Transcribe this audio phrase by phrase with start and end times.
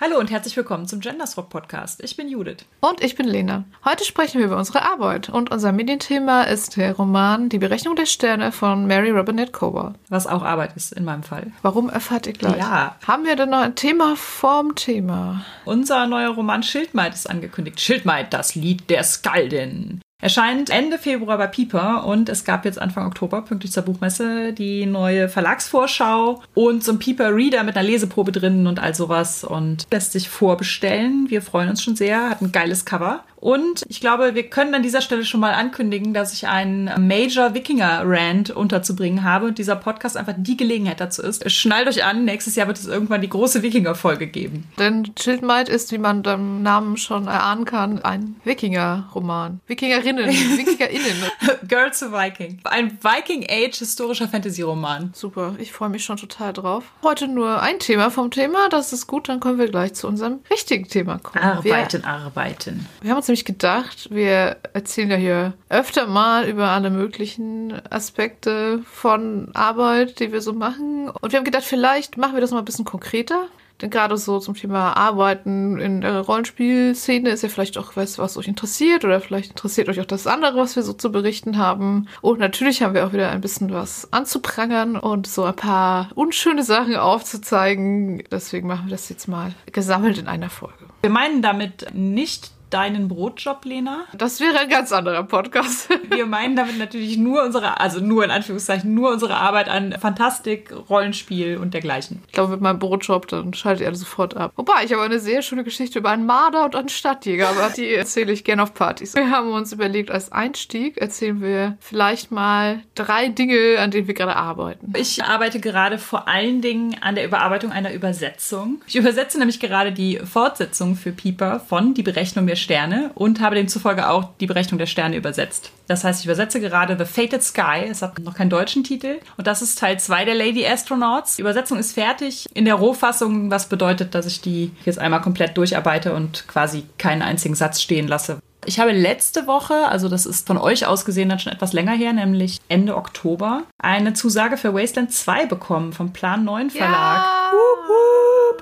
[0.00, 2.00] Hallo und herzlich willkommen zum Gendersrock Podcast.
[2.04, 2.58] Ich bin Judith.
[2.78, 3.64] Und ich bin Lena.
[3.84, 8.06] Heute sprechen wir über unsere Arbeit und unser Medienthema ist der Roman Die Berechnung der
[8.06, 9.94] Sterne von Mary Robinette Kowal.
[10.08, 11.50] Was auch Arbeit ist in meinem Fall.
[11.62, 12.58] Warum erfahrt ihr gleich?
[12.58, 12.94] Ja.
[13.08, 15.44] Haben wir denn noch ein Thema vorm Thema?
[15.64, 17.80] Unser neuer Roman Schildmaid ist angekündigt.
[17.80, 20.00] Schildmaid, das Lied der Skaldin.
[20.20, 24.84] Erscheint Ende Februar bei Pieper und es gab jetzt Anfang Oktober, pünktlich zur Buchmesse, die
[24.84, 29.86] neue Verlagsvorschau und so ein Pieper Reader mit einer Leseprobe drin und all sowas und
[29.92, 31.26] lässt sich vorbestellen.
[31.28, 33.22] Wir freuen uns schon sehr, hat ein geiles Cover.
[33.40, 37.54] Und ich glaube, wir können an dieser Stelle schon mal ankündigen, dass ich einen Major
[37.54, 41.48] Wikinger Rand unterzubringen habe und dieser Podcast einfach die Gelegenheit dazu ist.
[41.50, 44.66] Schnallt euch an, nächstes Jahr wird es irgendwann die große Wikinger-Folge geben.
[44.78, 49.60] Denn Schildmaid ist, wie man dem Namen schon erahnen kann, ein Wikinger-Roman.
[49.68, 51.30] Wikingerinnen, Wikingerinnen.
[51.68, 52.58] Girl to Viking.
[52.64, 55.12] Ein Viking-Age historischer Fantasy-Roman.
[55.14, 56.84] Super, ich freue mich schon total drauf.
[57.04, 60.40] Heute nur ein Thema vom Thema, das ist gut, dann können wir gleich zu unserem
[60.50, 61.44] richtigen Thema kommen.
[61.44, 62.86] Arbeiten, wir, arbeiten.
[63.00, 68.82] Wir haben uns nämlich gedacht, wir erzählen ja hier öfter mal über alle möglichen Aspekte
[68.90, 71.08] von Arbeit, die wir so machen.
[71.08, 73.48] Und wir haben gedacht, vielleicht machen wir das mal ein bisschen konkreter.
[73.80, 78.36] Denn gerade so zum Thema Arbeiten in der Rollenspielszene ist ja vielleicht auch was, was
[78.36, 82.08] euch interessiert oder vielleicht interessiert euch auch das andere, was wir so zu berichten haben.
[82.20, 86.64] Und natürlich haben wir auch wieder ein bisschen was anzuprangern und so ein paar unschöne
[86.64, 88.24] Sachen aufzuzeigen.
[88.30, 90.74] Deswegen machen wir das jetzt mal gesammelt in einer Folge.
[91.02, 94.04] Wir meinen damit nicht deinen Brotjob, Lena?
[94.12, 95.88] Das wäre ein ganz anderer Podcast.
[96.10, 100.72] Wir meinen damit natürlich nur unsere, also nur in Anführungszeichen, nur unsere Arbeit an Fantastik,
[100.88, 102.22] Rollenspiel und dergleichen.
[102.26, 104.52] Ich glaube, mit meinem Brotjob, dann schaltet ihr alle sofort ab.
[104.56, 107.88] Wobei, ich habe eine sehr schöne Geschichte über einen Marder und einen Stadtjäger, aber die
[107.94, 109.14] erzähle ich gerne auf Partys.
[109.14, 114.14] Wir haben uns überlegt, als Einstieg erzählen wir vielleicht mal drei Dinge, an denen wir
[114.14, 114.92] gerade arbeiten.
[114.96, 118.82] Ich arbeite gerade vor allen Dingen an der Überarbeitung einer Übersetzung.
[118.86, 123.54] Ich übersetze nämlich gerade die Fortsetzung für Pieper von Die Berechnung der Sterne und habe
[123.54, 125.70] demzufolge auch die Berechnung der Sterne übersetzt.
[125.86, 127.86] Das heißt, ich übersetze gerade The Fated Sky.
[127.90, 129.20] Es hat noch keinen deutschen Titel.
[129.38, 131.36] Und das ist Teil 2 der Lady Astronauts.
[131.36, 135.56] Die Übersetzung ist fertig in der Rohfassung, was bedeutet, dass ich die jetzt einmal komplett
[135.56, 138.38] durcharbeite und quasi keinen einzigen Satz stehen lasse.
[138.66, 141.92] Ich habe letzte Woche, also das ist von euch aus gesehen dann schon etwas länger
[141.92, 146.92] her, nämlich Ende Oktober, eine Zusage für Wasteland 2 bekommen vom Plan 9 Verlag.
[146.92, 147.50] Ja.
[147.52, 148.17] Wup.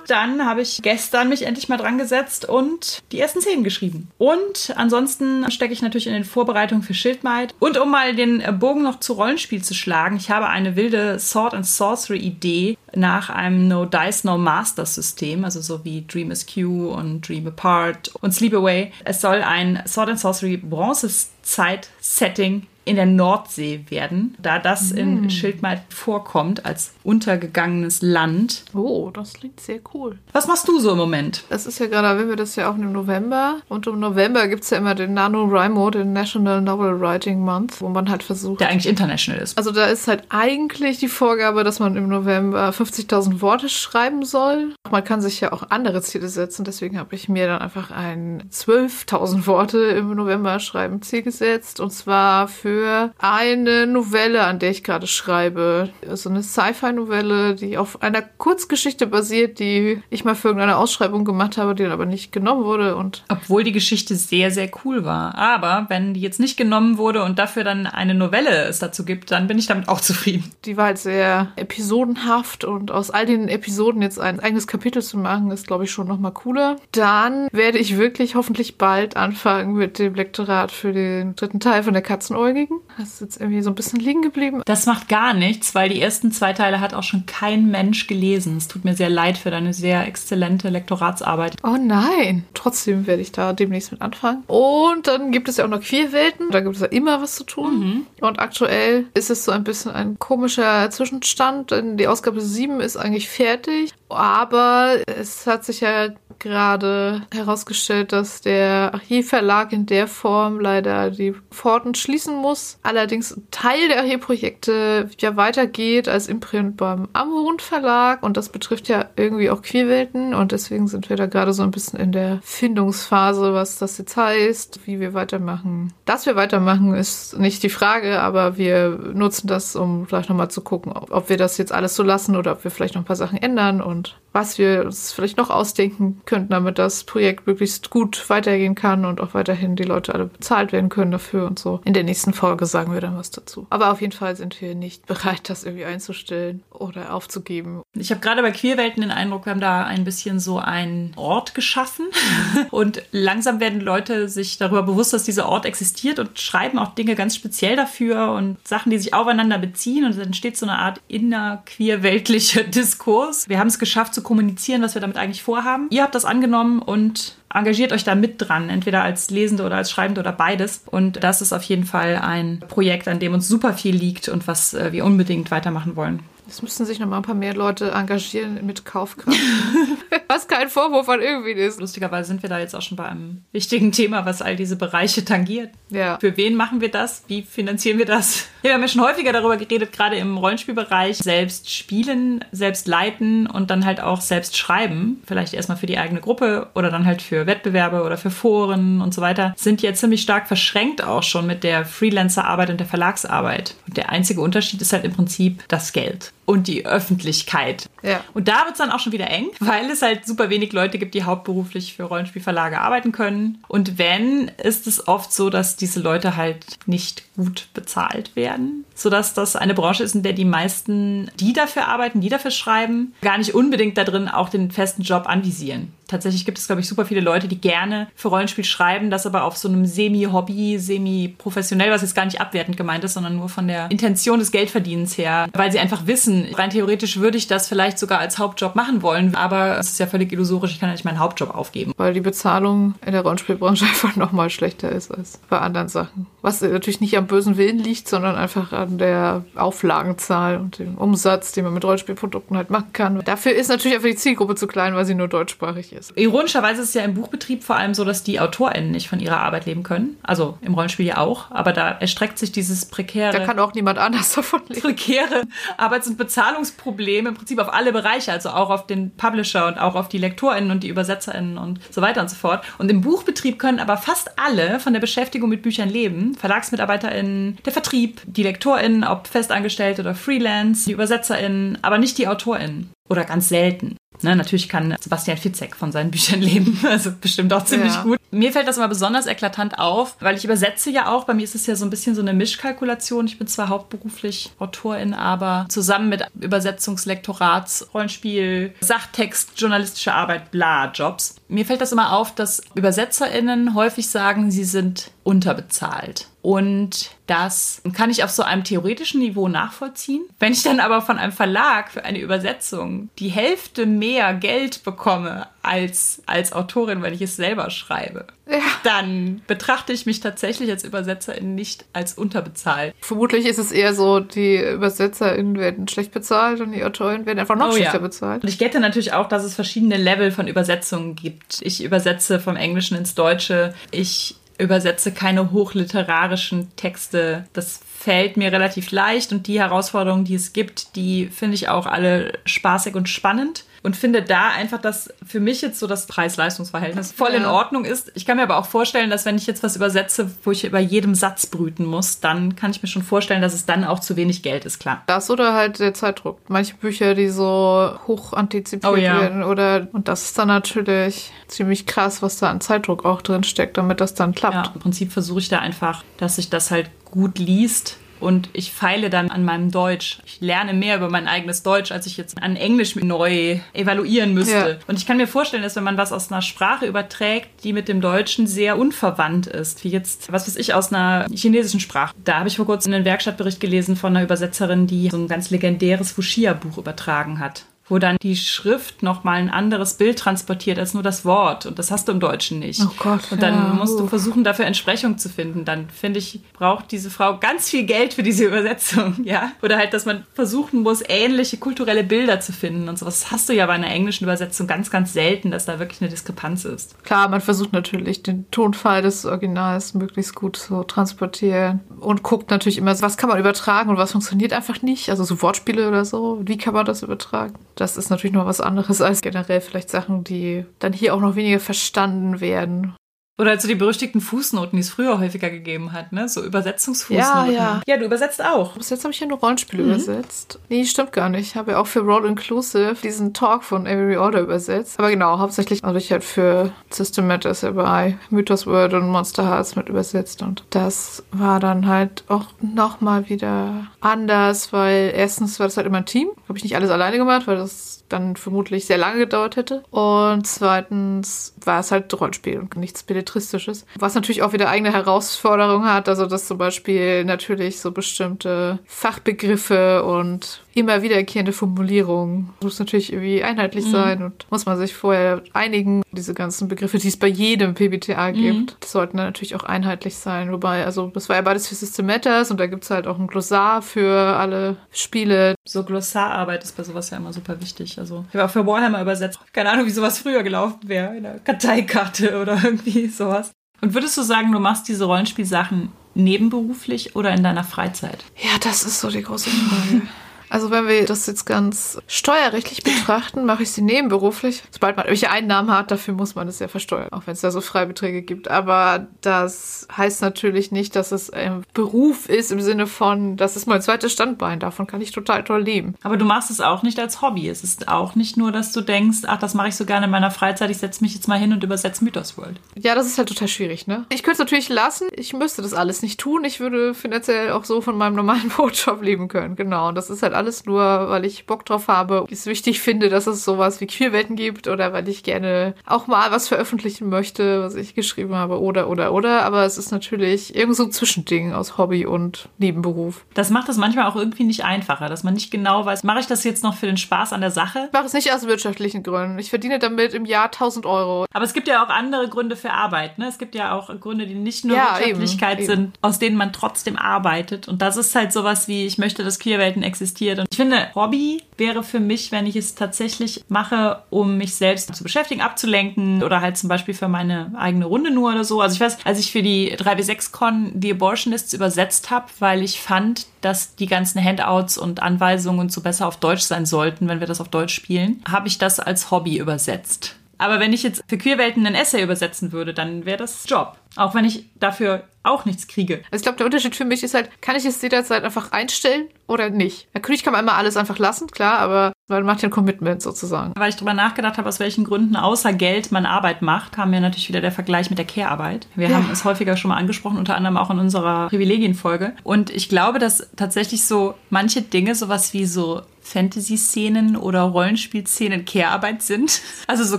[0.06, 4.08] Dann habe ich gestern mich endlich mal dran gesetzt und die ersten Szenen geschrieben.
[4.18, 7.54] Und ansonsten stecke ich natürlich in den Vorbereitungen für Schildmaid.
[7.58, 11.54] Und um mal den Bogen noch zu Rollenspiel zu schlagen, ich habe eine wilde Sword
[11.54, 16.90] and Sorcery Idee nach einem No Dice No Master System, also so wie Dream Askew
[16.90, 18.92] und Dream Apart und Sleep Away.
[19.04, 24.96] Es soll ein Sword and Sorcery Bronzezeit-Setting in der Nordsee werden, da das mm.
[24.96, 28.64] in Schildmaid vorkommt als untergegangenes Land.
[28.74, 30.18] Oh, das klingt sehr cool.
[30.32, 31.42] Was machst du so im Moment?
[31.48, 33.56] Das ist ja gerade, wenn wir das ja auch im November.
[33.68, 37.88] Und im November gibt es ja immer den NaNoWriMo, den National Novel Writing Month, wo
[37.88, 38.60] man halt versucht.
[38.60, 39.58] Der eigentlich international ist.
[39.58, 44.74] Also da ist halt eigentlich die Vorgabe, dass man im November 50.000 Worte schreiben soll.
[44.88, 46.64] Man kann sich ja auch andere Ziele setzen.
[46.64, 51.80] Deswegen habe ich mir dann einfach ein 12.000 Worte im November schreiben Ziel gesetzt.
[51.80, 55.88] Und zwar für für eine Novelle, an der ich gerade schreibe.
[56.02, 61.24] So also eine Sci-Fi-Novelle, die auf einer Kurzgeschichte basiert, die ich mal für irgendeine Ausschreibung
[61.24, 62.96] gemacht habe, die dann aber nicht genommen wurde.
[62.96, 65.36] Und Obwohl die Geschichte sehr, sehr cool war.
[65.36, 69.30] Aber wenn die jetzt nicht genommen wurde und dafür dann eine Novelle es dazu gibt,
[69.30, 70.44] dann bin ich damit auch zufrieden.
[70.66, 75.16] Die war halt sehr episodenhaft und aus all den Episoden jetzt ein eigenes Kapitel zu
[75.16, 76.76] machen, ist, glaube ich, schon nochmal cooler.
[76.92, 81.94] Dann werde ich wirklich hoffentlich bald anfangen mit dem Lektorat für den dritten Teil von
[81.94, 82.80] der Katzenäugin kriegen.
[82.98, 84.62] Das ist jetzt irgendwie so ein bisschen liegen geblieben.
[84.64, 88.56] Das macht gar nichts, weil die ersten zwei Teile hat auch schon kein Mensch gelesen.
[88.56, 91.56] Es tut mir sehr leid für deine sehr exzellente Lektoratsarbeit.
[91.62, 92.44] Oh nein.
[92.54, 94.44] Trotzdem werde ich da demnächst mit anfangen.
[94.46, 96.50] Und dann gibt es ja auch noch Queerwelten.
[96.50, 97.78] Da gibt es ja immer was zu tun.
[97.78, 98.06] Mhm.
[98.20, 102.96] Und aktuell ist es so ein bisschen ein komischer Zwischenstand, denn die Ausgabe 7 ist
[102.96, 103.92] eigentlich fertig.
[104.08, 106.08] Aber es hat sich ja
[106.38, 112.78] gerade herausgestellt, dass der Archivverlag in der Form leider die Pforten schließen muss.
[112.82, 118.88] Allerdings ein Teil der Archivprojekte ja weitergeht als Imprint beim Amrund Verlag und das betrifft
[118.88, 122.40] ja irgendwie auch Queerwelten und deswegen sind wir da gerade so ein bisschen in der
[122.42, 125.92] Findungsphase, was das jetzt heißt, wie wir weitermachen.
[126.04, 130.60] Dass wir weitermachen ist nicht die Frage, aber wir nutzen das, um vielleicht nochmal zu
[130.60, 133.16] gucken, ob wir das jetzt alles so lassen oder ob wir vielleicht noch ein paar
[133.16, 134.25] Sachen ändern und And.
[134.36, 139.18] Was wir uns vielleicht noch ausdenken könnten, damit das Projekt möglichst gut weitergehen kann und
[139.22, 141.80] auch weiterhin die Leute alle bezahlt werden können dafür und so.
[141.86, 143.66] In der nächsten Folge sagen wir dann was dazu.
[143.70, 147.80] Aber auf jeden Fall sind wir nicht bereit, das irgendwie einzustellen oder aufzugeben.
[147.94, 151.54] Ich habe gerade bei Queerwelten den Eindruck, wir haben da ein bisschen so einen Ort
[151.54, 152.04] geschaffen
[152.70, 157.14] und langsam werden Leute sich darüber bewusst, dass dieser Ort existiert und schreiben auch Dinge
[157.14, 161.00] ganz speziell dafür und Sachen, die sich aufeinander beziehen und es entsteht so eine Art
[161.08, 163.48] inner-queerweltlicher Diskurs.
[163.48, 165.86] Wir haben es geschafft zu kommunizieren, was wir damit eigentlich vorhaben.
[165.90, 169.90] Ihr habt das angenommen und engagiert euch da mit dran, entweder als Lesende oder als
[169.90, 170.82] Schreibende oder beides.
[170.84, 174.46] Und das ist auf jeden Fall ein Projekt, an dem uns super viel liegt und
[174.46, 176.20] was äh, wir unbedingt weitermachen wollen.
[176.48, 179.36] Es müssten sich noch mal ein paar mehr Leute engagieren mit Kaufkraft.
[180.28, 181.80] was kein Vorwurf an irgendwie ist.
[181.80, 185.24] Lustigerweise sind wir da jetzt auch schon bei einem wichtigen Thema, was all diese Bereiche
[185.24, 185.70] tangiert.
[185.90, 186.18] Ja.
[186.18, 187.24] Für wen machen wir das?
[187.28, 188.46] Wie finanzieren wir das?
[188.62, 193.70] Wir haben ja schon häufiger darüber geredet, gerade im Rollenspielbereich, selbst spielen, selbst leiten und
[193.70, 195.22] dann halt auch selbst schreiben.
[195.24, 199.14] Vielleicht erstmal für die eigene Gruppe oder dann halt für Wettbewerbe oder für Foren und
[199.14, 199.54] so weiter.
[199.56, 203.76] Sind ja ziemlich stark verschränkt auch schon mit der Freelancer-Arbeit und der Verlagsarbeit.
[203.86, 207.90] Und der einzige Unterschied ist halt im Prinzip das Geld und die Öffentlichkeit.
[208.02, 208.24] Ja.
[208.32, 210.98] Und da wird es dann auch schon wieder eng, weil es halt super wenig Leute
[210.98, 213.62] gibt, die hauptberuflich für Rollenspielverlage arbeiten können.
[213.68, 219.34] Und wenn, ist es oft so, dass diese Leute halt nicht gut bezahlt werden, sodass
[219.34, 223.38] das eine Branche ist, in der die meisten, die dafür arbeiten, die dafür schreiben, gar
[223.38, 225.92] nicht unbedingt da drin auch den festen Job anvisieren.
[226.08, 229.44] Tatsächlich gibt es, glaube ich, super viele Leute, die gerne für Rollenspiel schreiben, das aber
[229.44, 233.66] auf so einem Semi-Hobby, semi-professionell, was jetzt gar nicht abwertend gemeint ist, sondern nur von
[233.66, 237.98] der Intention des Geldverdienens her, weil sie einfach wissen, rein theoretisch würde ich das vielleicht
[237.98, 241.04] sogar als Hauptjob machen wollen, aber es ist ja völlig illusorisch, ich kann ja nicht
[241.04, 241.92] meinen Hauptjob aufgeben.
[241.96, 246.26] Weil die Bezahlung in der Rollenspielbranche einfach nochmal schlechter ist als bei anderen Sachen.
[246.40, 251.52] Was natürlich nicht am bösen Willen liegt, sondern einfach an der Auflagenzahl und dem Umsatz,
[251.52, 253.20] den man mit Rollenspielprodukten halt machen kann.
[253.24, 256.12] Dafür ist natürlich einfach die Zielgruppe zu klein, weil sie nur deutschsprachig ist.
[256.16, 259.38] Ironischerweise ist es ja im Buchbetrieb vor allem so, dass die AutorInnen nicht von ihrer
[259.40, 260.16] Arbeit leben können.
[260.22, 263.32] Also im Rollenspiel ja auch, aber da erstreckt sich dieses prekäre.
[263.36, 264.80] Da kann auch niemand anders davon leben.
[264.80, 265.42] Prekäre
[265.76, 269.94] Arbeits- und Bezahlungsproblem im Prinzip auf alle Bereiche, also auch auf den Publisher und auch
[269.94, 272.64] auf die LektorInnen und die ÜbersetzerInnen und so weiter und so fort.
[272.78, 276.34] Und im Buchbetrieb können aber fast alle von der Beschäftigung mit Büchern leben.
[276.34, 278.42] VerlagsmitarbeiterInnen, der Vertrieb, die
[278.76, 282.90] LektorInnen, ob festangestellt oder Freelance, die ÜbersetzerInnen, aber nicht die AutorInnen.
[283.08, 283.96] Oder ganz selten.
[284.22, 288.02] Ne, natürlich kann Sebastian Fitzek von seinen Büchern leben, also bestimmt auch ziemlich Ja.
[288.02, 288.18] gut.
[288.30, 291.24] Mir fällt das immer besonders eklatant auf, weil ich übersetze ja auch.
[291.24, 293.26] Bei mir ist es ja so ein bisschen so eine Mischkalkulation.
[293.26, 301.36] Ich bin zwar hauptberuflich Autorin, aber zusammen mit Übersetzungslektorats, Rollenspiel, Sachtext, journalistische Arbeit, bla, Jobs.
[301.48, 306.28] Mir fällt das immer auf, dass ÜbersetzerInnen häufig sagen, sie sind unterbezahlt.
[306.40, 310.22] Und das kann ich auf so einem theoretischen Niveau nachvollziehen.
[310.38, 315.48] Wenn ich dann aber von einem Verlag für eine Übersetzung die Hälfte mehr Geld bekomme
[315.62, 318.60] als als Autorin, wenn ich es selber schreibe, Ja.
[318.84, 322.94] dann betrachte ich mich tatsächlich als Übersetzerin nicht als unterbezahlt.
[323.00, 327.56] Vermutlich ist es eher so, die ÜbersetzerInnen werden schlecht bezahlt und die AutorInnen werden einfach
[327.56, 327.76] noch Oh ja.
[327.78, 328.44] schlechter bezahlt.
[328.44, 331.58] Und ich gette natürlich auch, dass es verschiedene Level von Übersetzungen gibt.
[331.62, 333.74] Ich übersetze vom Englischen ins Deutsche.
[333.90, 337.46] Ich übersetze keine hochliterarischen Texte.
[337.52, 341.86] Das fällt mir relativ leicht und die Herausforderungen, die es gibt, die finde ich auch
[341.86, 343.64] alle spaßig und spannend.
[343.86, 347.52] Und finde da einfach, dass für mich jetzt so das Preis-Leistungs-Verhältnis voll in Ja.
[347.52, 348.10] Ordnung ist.
[348.16, 350.80] Ich kann mir aber auch vorstellen, dass wenn ich jetzt was übersetze, wo ich über
[350.80, 354.16] jedem Satz brüten muss, dann kann ich mir schon vorstellen, dass es dann auch zu
[354.16, 355.04] wenig Geld ist, klar.
[355.06, 356.40] Das oder halt der Zeitdruck.
[356.48, 359.20] Manche Bücher, die so hoch antizipiert Oh ja.
[359.20, 363.44] werden oder und das ist dann natürlich ziemlich krass, was da an Zeitdruck auch drin
[363.44, 364.66] steckt, damit das dann klappt.
[364.66, 367.98] Ja, im Prinzip versuche ich da einfach, dass sich das halt gut liest.
[368.20, 370.18] Und ich feile dann an meinem Deutsch.
[370.24, 374.70] Ich lerne mehr über mein eigenes Deutsch, als ich jetzt an Englisch neu evaluieren müsste.
[374.70, 374.76] Ja.
[374.86, 377.88] Und ich kann mir vorstellen, dass wenn man was aus einer Sprache überträgt, die mit
[377.88, 382.14] dem Deutschen sehr unverwandt ist, wie jetzt, was weiß ich, aus einer chinesischen Sprache.
[382.24, 385.50] Da habe ich vor kurzem einen Werkstattbericht gelesen von einer Übersetzerin, die so ein ganz
[385.50, 391.02] legendäres Wuxia-Buch übertragen hat wo dann die Schrift nochmal ein anderes Bild transportiert als nur
[391.02, 391.66] das Wort.
[391.66, 392.80] Und das hast du im Deutschen nicht.
[392.82, 395.64] Oh Gott, Und dann ja, musst du versuchen, dafür Entsprechung zu finden.
[395.64, 399.52] Dann finde ich, braucht diese Frau ganz viel Geld für diese Übersetzung, ja.
[399.62, 403.20] Oder halt, dass man versuchen muss, ähnliche kulturelle Bilder zu finden und sowas.
[403.20, 406.10] Das hast du ja bei einer englischen Übersetzung ganz, ganz selten, dass da wirklich eine
[406.10, 407.02] Diskrepanz ist.
[407.04, 412.78] Klar, man versucht natürlich den Tonfall des Originals möglichst gut zu transportieren und guckt natürlich
[412.78, 415.10] immer, was kann man übertragen und was funktioniert einfach nicht.
[415.10, 417.54] Also so Wortspiele oder so, wie kann man das übertragen?
[417.76, 421.36] Das ist natürlich noch was anderes als generell vielleicht Sachen, die dann hier auch noch
[421.36, 422.96] weniger verstanden werden.
[423.38, 426.28] Oder halt so die berüchtigten Fußnoten, die es früher häufiger gegeben hat, ne?
[426.28, 427.52] So Übersetzungsfußnoten.
[427.52, 427.80] Ja, ja.
[427.86, 428.76] Ja, du übersetzt auch.
[428.76, 430.58] Bis jetzt habe ich ja nur Rollenspiele übersetzt.
[430.70, 431.48] Nee, stimmt gar nicht.
[431.48, 434.98] Ich habe ja auch für Roll Inclusive diesen Talk von Every Order übersetzt.
[434.98, 439.46] Aber genau, hauptsächlich habe ich halt für System Matters ja bei Mythos World und Monster
[439.46, 440.40] Hearts mit übersetzt.
[440.40, 445.98] Und das war dann halt auch nochmal wieder anders, weil erstens war das halt immer
[445.98, 446.30] ein Team.
[446.48, 449.82] Habe ich nicht alles alleine gemacht, weil das dann vermutlich sehr lange gedauert hätte.
[449.90, 453.84] Und zweitens war es halt Rollenspiel und nichts Belletristisches.
[453.98, 456.08] Was natürlich auch wieder eigene Herausforderungen hat.
[456.08, 463.42] Also, dass zum Beispiel natürlich so bestimmte Fachbegriffe und immer wiederkehrende Formulierungen muss natürlich irgendwie
[463.42, 466.02] einheitlich sein und muss man sich vorher einigen.
[466.12, 470.16] Diese ganzen Begriffe, die es bei jedem PBTA gibt, die sollten dann natürlich auch einheitlich
[470.16, 470.52] sein.
[470.52, 473.18] Wobei, also, das war ja beides für System Matters und da gibt es halt auch
[473.18, 475.54] ein Glossar für alle Spiele.
[475.66, 477.98] So Glossararbeit ist bei sowas ja immer super wichtig.
[477.98, 479.38] Also ich habe auch für Warhammer übersetzt.
[479.52, 481.16] Keine Ahnung, wie sowas früher gelaufen wäre.
[481.16, 483.50] In einer Karteikarte oder irgendwie sowas.
[483.80, 488.24] Und würdest du sagen, du machst diese Rollenspielsachen nebenberuflich oder in deiner Freizeit?
[488.36, 490.02] Ja, das ist so die große Frage.
[490.48, 494.62] Also wenn wir das jetzt ganz steuerrechtlich betrachten, mache ich sie nebenberuflich.
[494.70, 497.50] Sobald man welche Einnahmen hat, dafür muss man es ja versteuern, auch wenn es da
[497.50, 498.48] so Freibeträge gibt.
[498.48, 503.66] Aber das heißt natürlich nicht, dass es ein Beruf ist im Sinne von, das ist
[503.66, 504.60] mein zweites Standbein.
[504.60, 505.94] Davon kann ich total toll leben.
[506.02, 507.48] Aber du machst es auch nicht als Hobby.
[507.48, 510.12] Es ist auch nicht nur, dass du denkst, ach, das mache ich so gerne in
[510.12, 512.60] meiner Freizeit, ich setze mich jetzt mal hin und übersetze Mythos World.
[512.76, 514.04] Ja, das ist halt total schwierig, ne?
[514.10, 515.08] Ich könnte es natürlich lassen.
[515.12, 516.44] Ich müsste das alles nicht tun.
[516.44, 519.56] Ich würde finanziell auch so von meinem normalen Brotjob leben können.
[519.56, 519.88] Genau.
[519.88, 522.26] Und das ist halt alles nur, weil ich Bock drauf habe.
[522.30, 526.30] Es wichtig finde, dass es sowas wie Queerwelten gibt oder weil ich gerne auch mal
[526.30, 529.42] was veröffentlichen möchte, was ich geschrieben habe oder, oder, oder.
[529.42, 533.24] Aber es ist natürlich irgend so ein Zwischending aus Hobby und Nebenberuf.
[533.34, 536.26] Das macht es manchmal auch irgendwie nicht einfacher, dass man nicht genau weiß, mache ich
[536.26, 537.84] das jetzt noch für den Spaß an der Sache?
[537.86, 539.38] Ich mache es nicht aus wirtschaftlichen Gründen.
[539.38, 541.26] Ich verdiene damit im Jahr 1000 Euro.
[541.32, 543.18] Aber es gibt ja auch andere Gründe für Arbeit.
[543.18, 543.26] Ne?
[543.28, 546.52] Es gibt ja auch Gründe, die nicht nur Ja, Wirtschaftlichkeit eben, sind, aus denen man
[546.52, 547.68] trotzdem arbeitet.
[547.68, 549.82] Und das ist halt sowas wie, ich möchte, dass Queerwelten
[550.26, 550.38] existiert.
[550.38, 554.94] Und ich finde, Hobby wäre für mich, wenn ich es tatsächlich mache, um mich selbst
[554.94, 558.60] zu beschäftigen, abzulenken oder halt zum Beispiel für meine eigene Runde nur oder so.
[558.60, 563.26] Also ich weiß, als ich für die 3W6-Con die Abortionists übersetzt habe, weil ich fand,
[563.40, 567.26] dass die ganzen Handouts und Anweisungen und so besser auf Deutsch sein sollten, wenn wir
[567.26, 570.16] das auf Deutsch spielen, habe ich das als Hobby übersetzt.
[570.38, 573.76] Aber wenn ich jetzt für Queerwelten ein Essay übersetzen würde, dann wäre das Job.
[573.96, 576.02] Auch wenn ich dafür auch nichts kriege.
[576.10, 579.06] Also ich glaube, der Unterschied für mich ist halt, kann ich es jederzeit einfach einstellen
[579.26, 579.88] oder nicht?
[579.94, 583.52] Natürlich kann man immer alles einfach lassen, klar, aber man macht ja ein Commitment sozusagen.
[583.56, 587.00] Weil ich drüber nachgedacht habe, aus welchen Gründen außer Geld man Arbeit macht, kam mir
[587.00, 588.68] natürlich wieder der Vergleich mit der Care-Arbeit.
[588.76, 588.96] Wir Ja.
[588.96, 592.12] haben es häufiger schon mal angesprochen, unter anderem auch in unserer Privilegienfolge.
[592.22, 599.02] Und ich glaube, dass tatsächlich so manche Dinge, sowas wie so Fantasy-Szenen oder Rollenspielszenen Care-Arbeit
[599.02, 599.40] sind.
[599.68, 599.98] Also so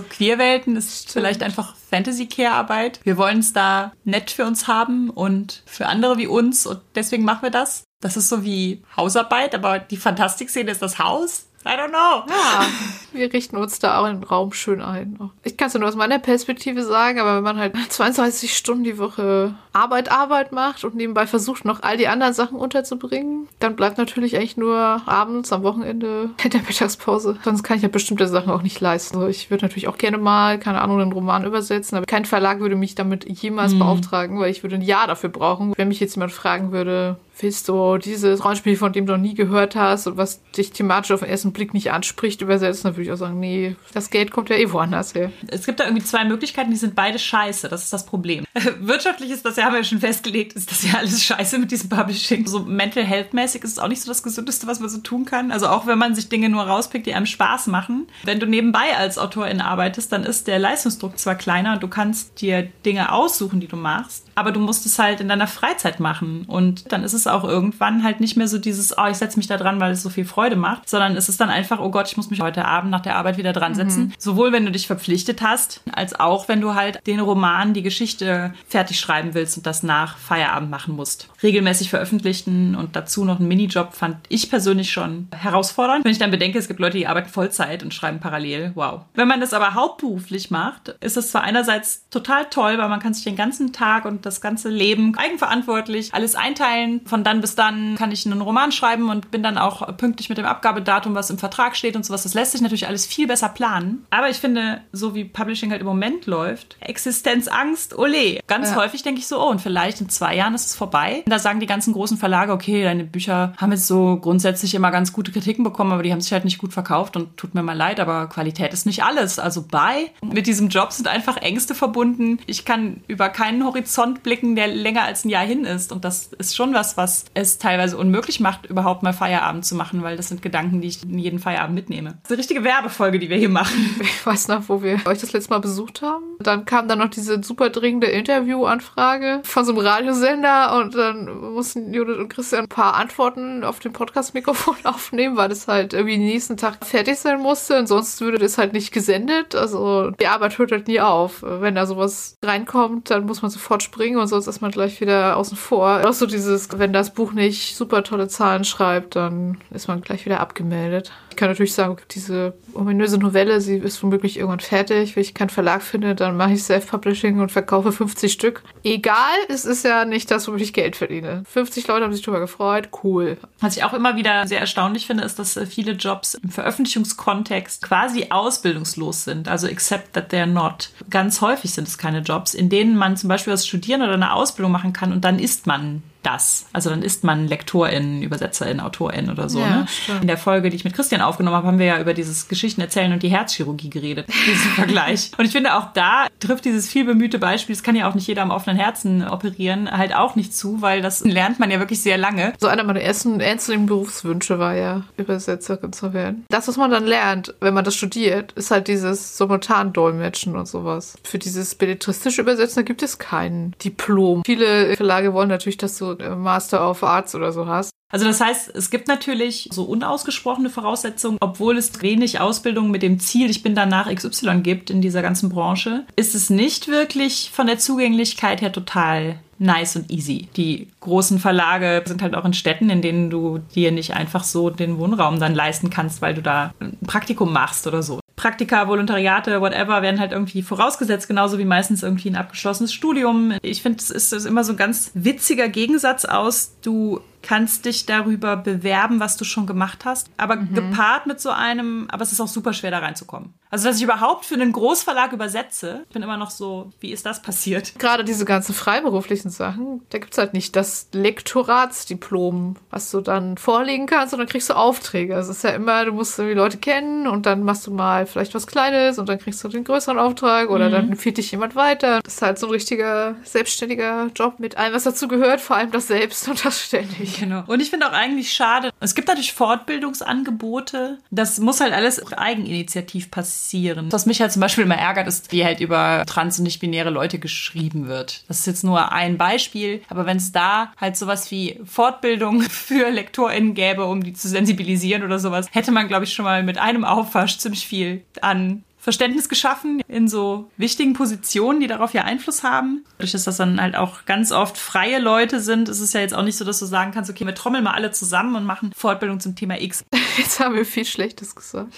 [0.00, 3.00] Queerwelten ist vielleicht einfach Fantasy-Care-Arbeit.
[3.04, 7.24] Wir wollen es da nett für uns haben und für andere wie uns und deswegen
[7.24, 7.84] machen wir das.
[8.00, 11.48] Das ist so wie Hausarbeit, aber die Fantastik-Szene ist das Haus.
[11.66, 12.24] I don't know.
[12.28, 12.66] Ja,
[13.12, 15.18] wir richten uns da auch den Raum schön ein.
[15.42, 18.98] Ich kann es nur aus meiner Perspektive sagen, aber wenn man halt 32 Stunden die
[18.98, 23.96] Woche Arbeit, Arbeit macht und nebenbei versucht, noch all die anderen Sachen unterzubringen, dann bleibt
[23.98, 27.38] natürlich eigentlich nur abends, am Wochenende, in der Mittagspause.
[27.44, 29.16] Sonst kann ich ja bestimmte Sachen auch nicht leisten.
[29.16, 32.60] Also ich würde natürlich auch gerne mal, keine Ahnung, einen Roman übersetzen, aber kein Verlag
[32.60, 35.74] würde mich damit jemals beauftragen, weil ich würde ein Jahr dafür brauchen.
[35.76, 39.34] Wenn mich jetzt jemand fragen würde, willst du dieses Rollenspiel, von dem du noch nie
[39.34, 43.04] gehört hast und was dich thematisch auf den ersten Blick nicht anspricht, übersetzen, dann würde
[43.04, 45.30] ich auch sagen, nee, das Geld kommt ja eh woanders her.
[45.48, 47.68] Es gibt da irgendwie zwei Möglichkeiten, die sind beide scheiße.
[47.68, 48.44] Das ist das Problem.
[48.80, 52.46] Wirtschaftlich ist das ja, ja schon festgelegt, ist das ja alles scheiße mit diesem Publishing.
[52.46, 55.24] So mental health mäßig ist es auch nicht so das Gesündeste, was man so tun
[55.24, 55.50] kann.
[55.50, 58.06] Also auch wenn man sich Dinge nur rauspickt, die einem Spaß machen.
[58.24, 62.40] Wenn du nebenbei als Autorin arbeitest, dann ist der Leistungsdruck zwar kleiner und du kannst
[62.40, 66.44] dir Dinge aussuchen, die du machst, aber du musst es halt in deiner Freizeit machen.
[66.46, 69.46] Und dann ist es auch irgendwann halt nicht mehr so dieses, oh, ich setze mich
[69.46, 72.08] da dran, weil es so viel Freude macht, sondern es ist dann einfach, oh Gott,
[72.08, 74.14] ich muss mich heute Abend nach der Arbeit wieder dran setzen.
[74.18, 78.54] Sowohl wenn du dich verpflichtet hast, als auch wenn du halt den Roman, die Geschichte
[78.68, 81.28] fertig schreiben willst und das nach Feierabend machen musst.
[81.42, 86.04] Regelmäßig veröffentlichen und dazu noch einen Minijob fand ich persönlich schon herausfordernd.
[86.04, 88.72] Wenn ich dann bedenke, es gibt Leute, die arbeiten Vollzeit und schreiben parallel.
[88.74, 89.02] Wow.
[89.14, 93.14] Wenn man das aber hauptberuflich macht, ist es zwar einerseits total toll, weil man kann
[93.14, 97.00] sich den ganzen Tag und das ganze Leben eigenverantwortlich alles einteilen.
[97.06, 100.38] Von dann bis dann kann ich einen Roman schreiben und bin dann auch pünktlich mit
[100.38, 102.22] dem Abgabedatum, was im Vertrag steht und sowas.
[102.24, 104.06] Das lässt sich natürlich alles viel besser planen.
[104.10, 108.40] Aber ich finde, so wie Publishing halt im Moment läuft, Existenzangst, ole.
[108.46, 108.76] Ganz Ja.
[108.76, 111.22] häufig denke ich so, oh, und vielleicht in zwei Jahren ist es vorbei.
[111.24, 114.90] Und da sagen die ganzen großen Verlage, okay, deine Bücher haben jetzt so grundsätzlich immer
[114.90, 117.62] ganz gute Kritiken bekommen, aber die haben sich halt nicht gut verkauft und tut mir
[117.62, 119.38] mal leid, aber Qualität ist nicht alles.
[119.38, 122.38] Also bei mit diesem Job sind einfach Ängste verbunden.
[122.46, 125.92] Ich kann über keinen Horizont blicken, der länger als ein Jahr hin ist.
[125.92, 130.02] Und das ist schon was, was es teilweise unmöglich macht, überhaupt mal Feierabend zu machen,
[130.02, 132.18] weil das sind Gedanken, die ich in jeden Feierabend mitnehme.
[132.22, 133.96] Das ist eine richtige Werbefolge, die wir hier machen.
[134.00, 136.24] Ich weiß noch, wo wir euch das letzte Mal besucht haben.
[136.40, 141.92] Dann kam dann noch diese super dringende Interviewanfrage von so einem Radiosender und dann mussten
[141.92, 146.26] Judith und Christian ein paar Antworten auf dem Podcast-Mikrofon aufnehmen, weil das halt irgendwie den
[146.26, 149.54] nächsten Tag fertig sein musste und sonst würde das halt nicht gesendet.
[149.54, 151.42] Also die Arbeit hört halt nie auf.
[151.42, 155.36] Wenn da sowas reinkommt, dann muss man sofort springen und sonst ist man gleich wieder
[155.36, 156.02] außen vor.
[156.06, 160.24] Auch so dieses, wenn das Buch nicht super tolle Zahlen schreibt, dann ist man gleich
[160.24, 161.12] wieder abgemeldet.
[161.30, 165.14] Ich kann natürlich sagen, diese ominöse Novelle, sie ist womöglich irgendwann fertig.
[165.14, 168.62] Wenn ich keinen Verlag finde, dann mache ich Self-Publishing und verkaufe 50 Stück.
[168.82, 169.16] Egal,
[169.48, 171.42] es ist ja nicht das, womit ich Geld verdiene.
[171.50, 173.38] 50 Leute haben sich darüber gefreut, cool.
[173.60, 177.82] Was ich auch immer wieder sehr erstaunlich finde, ist, dass äh, viele Jobs im Veröffentlichungskontext
[177.82, 179.48] quasi ausbildungslos sind.
[179.48, 180.90] Also except that they're not.
[181.10, 184.32] Ganz häufig sind es keine Jobs, in denen man zum Beispiel was studieren oder eine
[184.32, 186.66] Ausbildung machen kann und dann ist man das.
[186.72, 189.60] Also dann ist man Lektorin, Übersetzerin, Autorin oder so.
[189.60, 189.86] Ja, ne?
[190.20, 192.80] In der Folge, die ich mit Christian aufgenommen habe, haben wir ja über dieses Geschichten
[192.80, 194.26] erzählen und die Herzchirurgie geredet.
[194.46, 195.30] Diesen Vergleich.
[195.38, 198.26] Und ich finde auch da trifft dieses viel bemühte Beispiel, das kann ja auch nicht
[198.26, 202.02] jeder am offenen Herzen operieren, halt auch nicht zu, weil das lernt man ja wirklich
[202.02, 202.52] sehr lange.
[202.58, 206.44] So einer meiner ersten ernsthaften Berufswünsche war ja, Übersetzerin zu werden.
[206.48, 211.16] Das, was man dann lernt, wenn man das studiert, ist halt dieses Simultandolmetschen und sowas.
[211.22, 214.42] Für dieses belletristische Übersetzen, da gibt es kein Diplom.
[214.44, 217.90] Viele Verlage wollen natürlich, dass du Master of Arts oder so hast.
[218.10, 223.20] Also das heißt, es gibt natürlich so unausgesprochene Voraussetzungen, obwohl es wenig Ausbildung mit dem
[223.20, 227.66] Ziel, ich bin danach XY gibt in dieser ganzen Branche, ist es nicht wirklich von
[227.66, 230.48] der Zugänglichkeit her total nice und easy.
[230.56, 234.70] Die großen Verlage sind halt auch in Städten, in denen du dir nicht einfach so
[234.70, 238.20] den Wohnraum dann leisten kannst, weil du da ein Praktikum machst oder so.
[238.38, 243.52] Praktika, Volontariate, whatever, werden halt irgendwie vorausgesetzt, genauso wie meistens irgendwie ein abgeschlossenes Studium.
[243.62, 248.56] Ich finde, es ist immer so ein ganz witziger Gegensatz aus, du kannst dich darüber
[248.56, 252.48] bewerben, was du schon gemacht hast, aber gepaart mit so einem, aber es ist auch
[252.48, 253.54] super schwer da reinzukommen.
[253.70, 257.26] Also, dass ich überhaupt für einen Großverlag übersetze, ich bin immer noch so, wie ist
[257.26, 257.98] das passiert?
[257.98, 264.06] Gerade diese ganzen freiberuflichen Sachen, da gibt's halt nicht das Lektoratsdiplom, was du dann vorlegen
[264.06, 265.34] kannst und dann kriegst du Aufträge.
[265.34, 268.54] Es ist ja immer, du musst die Leute kennen und dann machst du mal vielleicht
[268.54, 272.20] was Kleines und dann kriegst du den größeren Auftrag oder dann empfiehlt dich jemand weiter.
[272.22, 275.90] Das ist halt so ein richtiger selbstständiger Job mit allem, was dazu gehört, vor allem
[275.90, 277.27] das Selbst und das ständig.
[277.38, 277.62] Genau.
[277.66, 281.18] Und ich finde auch eigentlich schade, es gibt natürlich Fortbildungsangebote.
[281.30, 284.10] Das muss halt alles eigeninitiativ passieren.
[284.10, 287.38] Was mich halt zum Beispiel immer ärgert, ist, wie halt über trans- und nicht-binäre Leute
[287.38, 288.44] geschrieben wird.
[288.48, 293.10] Das ist jetzt nur ein Beispiel, aber wenn es da halt sowas wie Fortbildung für
[293.10, 296.78] LektorInnen gäbe, um die zu sensibilisieren oder sowas, hätte man, glaube ich, schon mal mit
[296.78, 302.62] einem Aufwasch ziemlich viel an Verständnis geschaffen in so wichtigen Positionen, die darauf ja Einfluss
[302.62, 303.04] haben.
[303.16, 306.34] Dadurch, dass das dann halt auch ganz oft freie Leute sind, ist es ja jetzt
[306.34, 308.92] auch nicht so, dass du sagen kannst, okay, wir trommeln mal alle zusammen und machen
[308.96, 310.04] Fortbildung zum Thema X.
[310.38, 311.92] Jetzt haben wir viel Schlechtes gesagt.